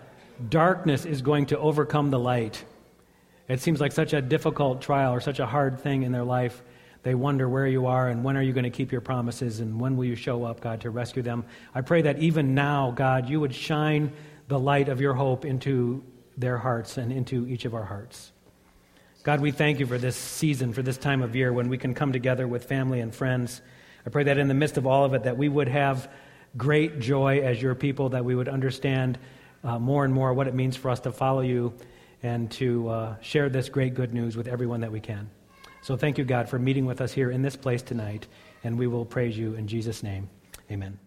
darkness 0.49 1.05
is 1.05 1.23
going 1.23 1.47
to 1.47 1.59
overcome 1.59 2.11
the 2.11 2.19
light. 2.19 2.65
It 3.53 3.61
seems 3.61 3.83
like 3.83 3.93
such 3.93 4.15
a 4.15 4.23
difficult 4.23 4.81
trial 4.81 5.13
or 5.13 5.21
such 5.21 5.39
a 5.39 5.45
hard 5.45 5.79
thing 5.79 6.05
in 6.05 6.13
their 6.13 6.25
life. 6.25 6.63
They 7.03 7.15
wonder 7.15 7.47
where 7.47 7.67
you 7.67 7.85
are 7.85 8.09
and 8.09 8.25
when 8.25 8.35
are 8.39 8.43
you 8.43 8.55
going 8.55 8.65
to 8.65 8.71
keep 8.71 8.91
your 8.91 9.03
promises 9.03 9.61
and 9.61 9.79
when 9.79 9.99
will 9.99 10.07
you 10.07 10.15
show 10.15 10.45
up, 10.45 10.63
God, 10.63 10.81
to 10.81 10.91
rescue 10.91 11.23
them. 11.23 11.45
I 11.75 11.83
pray 11.83 12.01
that 12.01 12.19
even 12.19 12.55
now, 12.55 12.93
God, 12.93 13.29
you 13.29 13.41
would 13.41 13.55
shine 13.55 14.11
the 14.49 14.59
light 14.59 14.89
of 14.89 15.03
your 15.03 15.13
hope 15.13 15.45
into 15.45 16.03
their 16.35 16.57
hearts 16.57 16.97
and 16.97 17.13
into 17.13 17.47
each 17.47 17.67
of 17.67 17.75
our 17.75 17.85
hearts. 17.85 18.33
God, 19.23 19.41
we 19.41 19.51
thank 19.51 19.81
you 19.81 19.87
for 19.87 19.99
this 19.99 20.17
season, 20.17 20.73
for 20.73 20.81
this 20.81 20.97
time 20.97 21.21
of 21.21 21.37
year 21.37 21.53
when 21.53 21.69
we 21.69 21.77
can 21.77 21.93
come 21.93 22.11
together 22.11 22.49
with 22.49 22.65
family 22.65 23.01
and 23.01 23.15
friends. 23.15 23.61
I 24.07 24.09
pray 24.09 24.25
that 24.25 24.39
in 24.39 24.49
the 24.49 24.55
midst 24.55 24.79
of 24.79 24.87
all 24.87 25.05
of 25.05 25.13
it, 25.13 25.25
that 25.25 25.37
we 25.37 25.51
would 25.51 25.69
have 25.69 26.11
great 26.57 27.01
joy 27.01 27.41
as 27.41 27.61
your 27.61 27.75
people, 27.75 28.09
that 28.09 28.25
we 28.25 28.35
would 28.35 28.49
understand 28.49 29.19
uh, 29.63 29.79
more 29.79 30.07
and 30.07 30.15
more 30.15 30.33
what 30.33 30.49
it 30.49 30.55
means 30.55 30.75
for 30.75 30.89
us 30.89 31.01
to 31.01 31.13
follow 31.13 31.43
you 31.43 31.75
and 32.23 32.51
to 32.53 32.89
uh, 32.89 33.17
share 33.21 33.49
this 33.49 33.69
great 33.69 33.95
good 33.95 34.13
news 34.15 34.37
with 34.37 34.49
everyone 34.49 34.81
that 34.81 34.93
we 34.93 35.01
can. 35.01 35.29
So 35.83 35.97
thank 35.97 36.19
you, 36.19 36.25
God, 36.25 36.49
for 36.49 36.59
meeting 36.59 36.87
with 36.87 37.01
us 37.01 37.13
here 37.13 37.31
in 37.31 37.43
this 37.43 37.57
place 37.57 37.83
tonight, 37.83 38.27
and 38.63 38.79
we 38.79 38.87
will 38.87 39.05
praise 39.05 39.37
you 39.37 39.55
in 39.55 39.67
Jesus' 39.67 40.03
name. 40.03 40.29
Amen. 40.71 40.99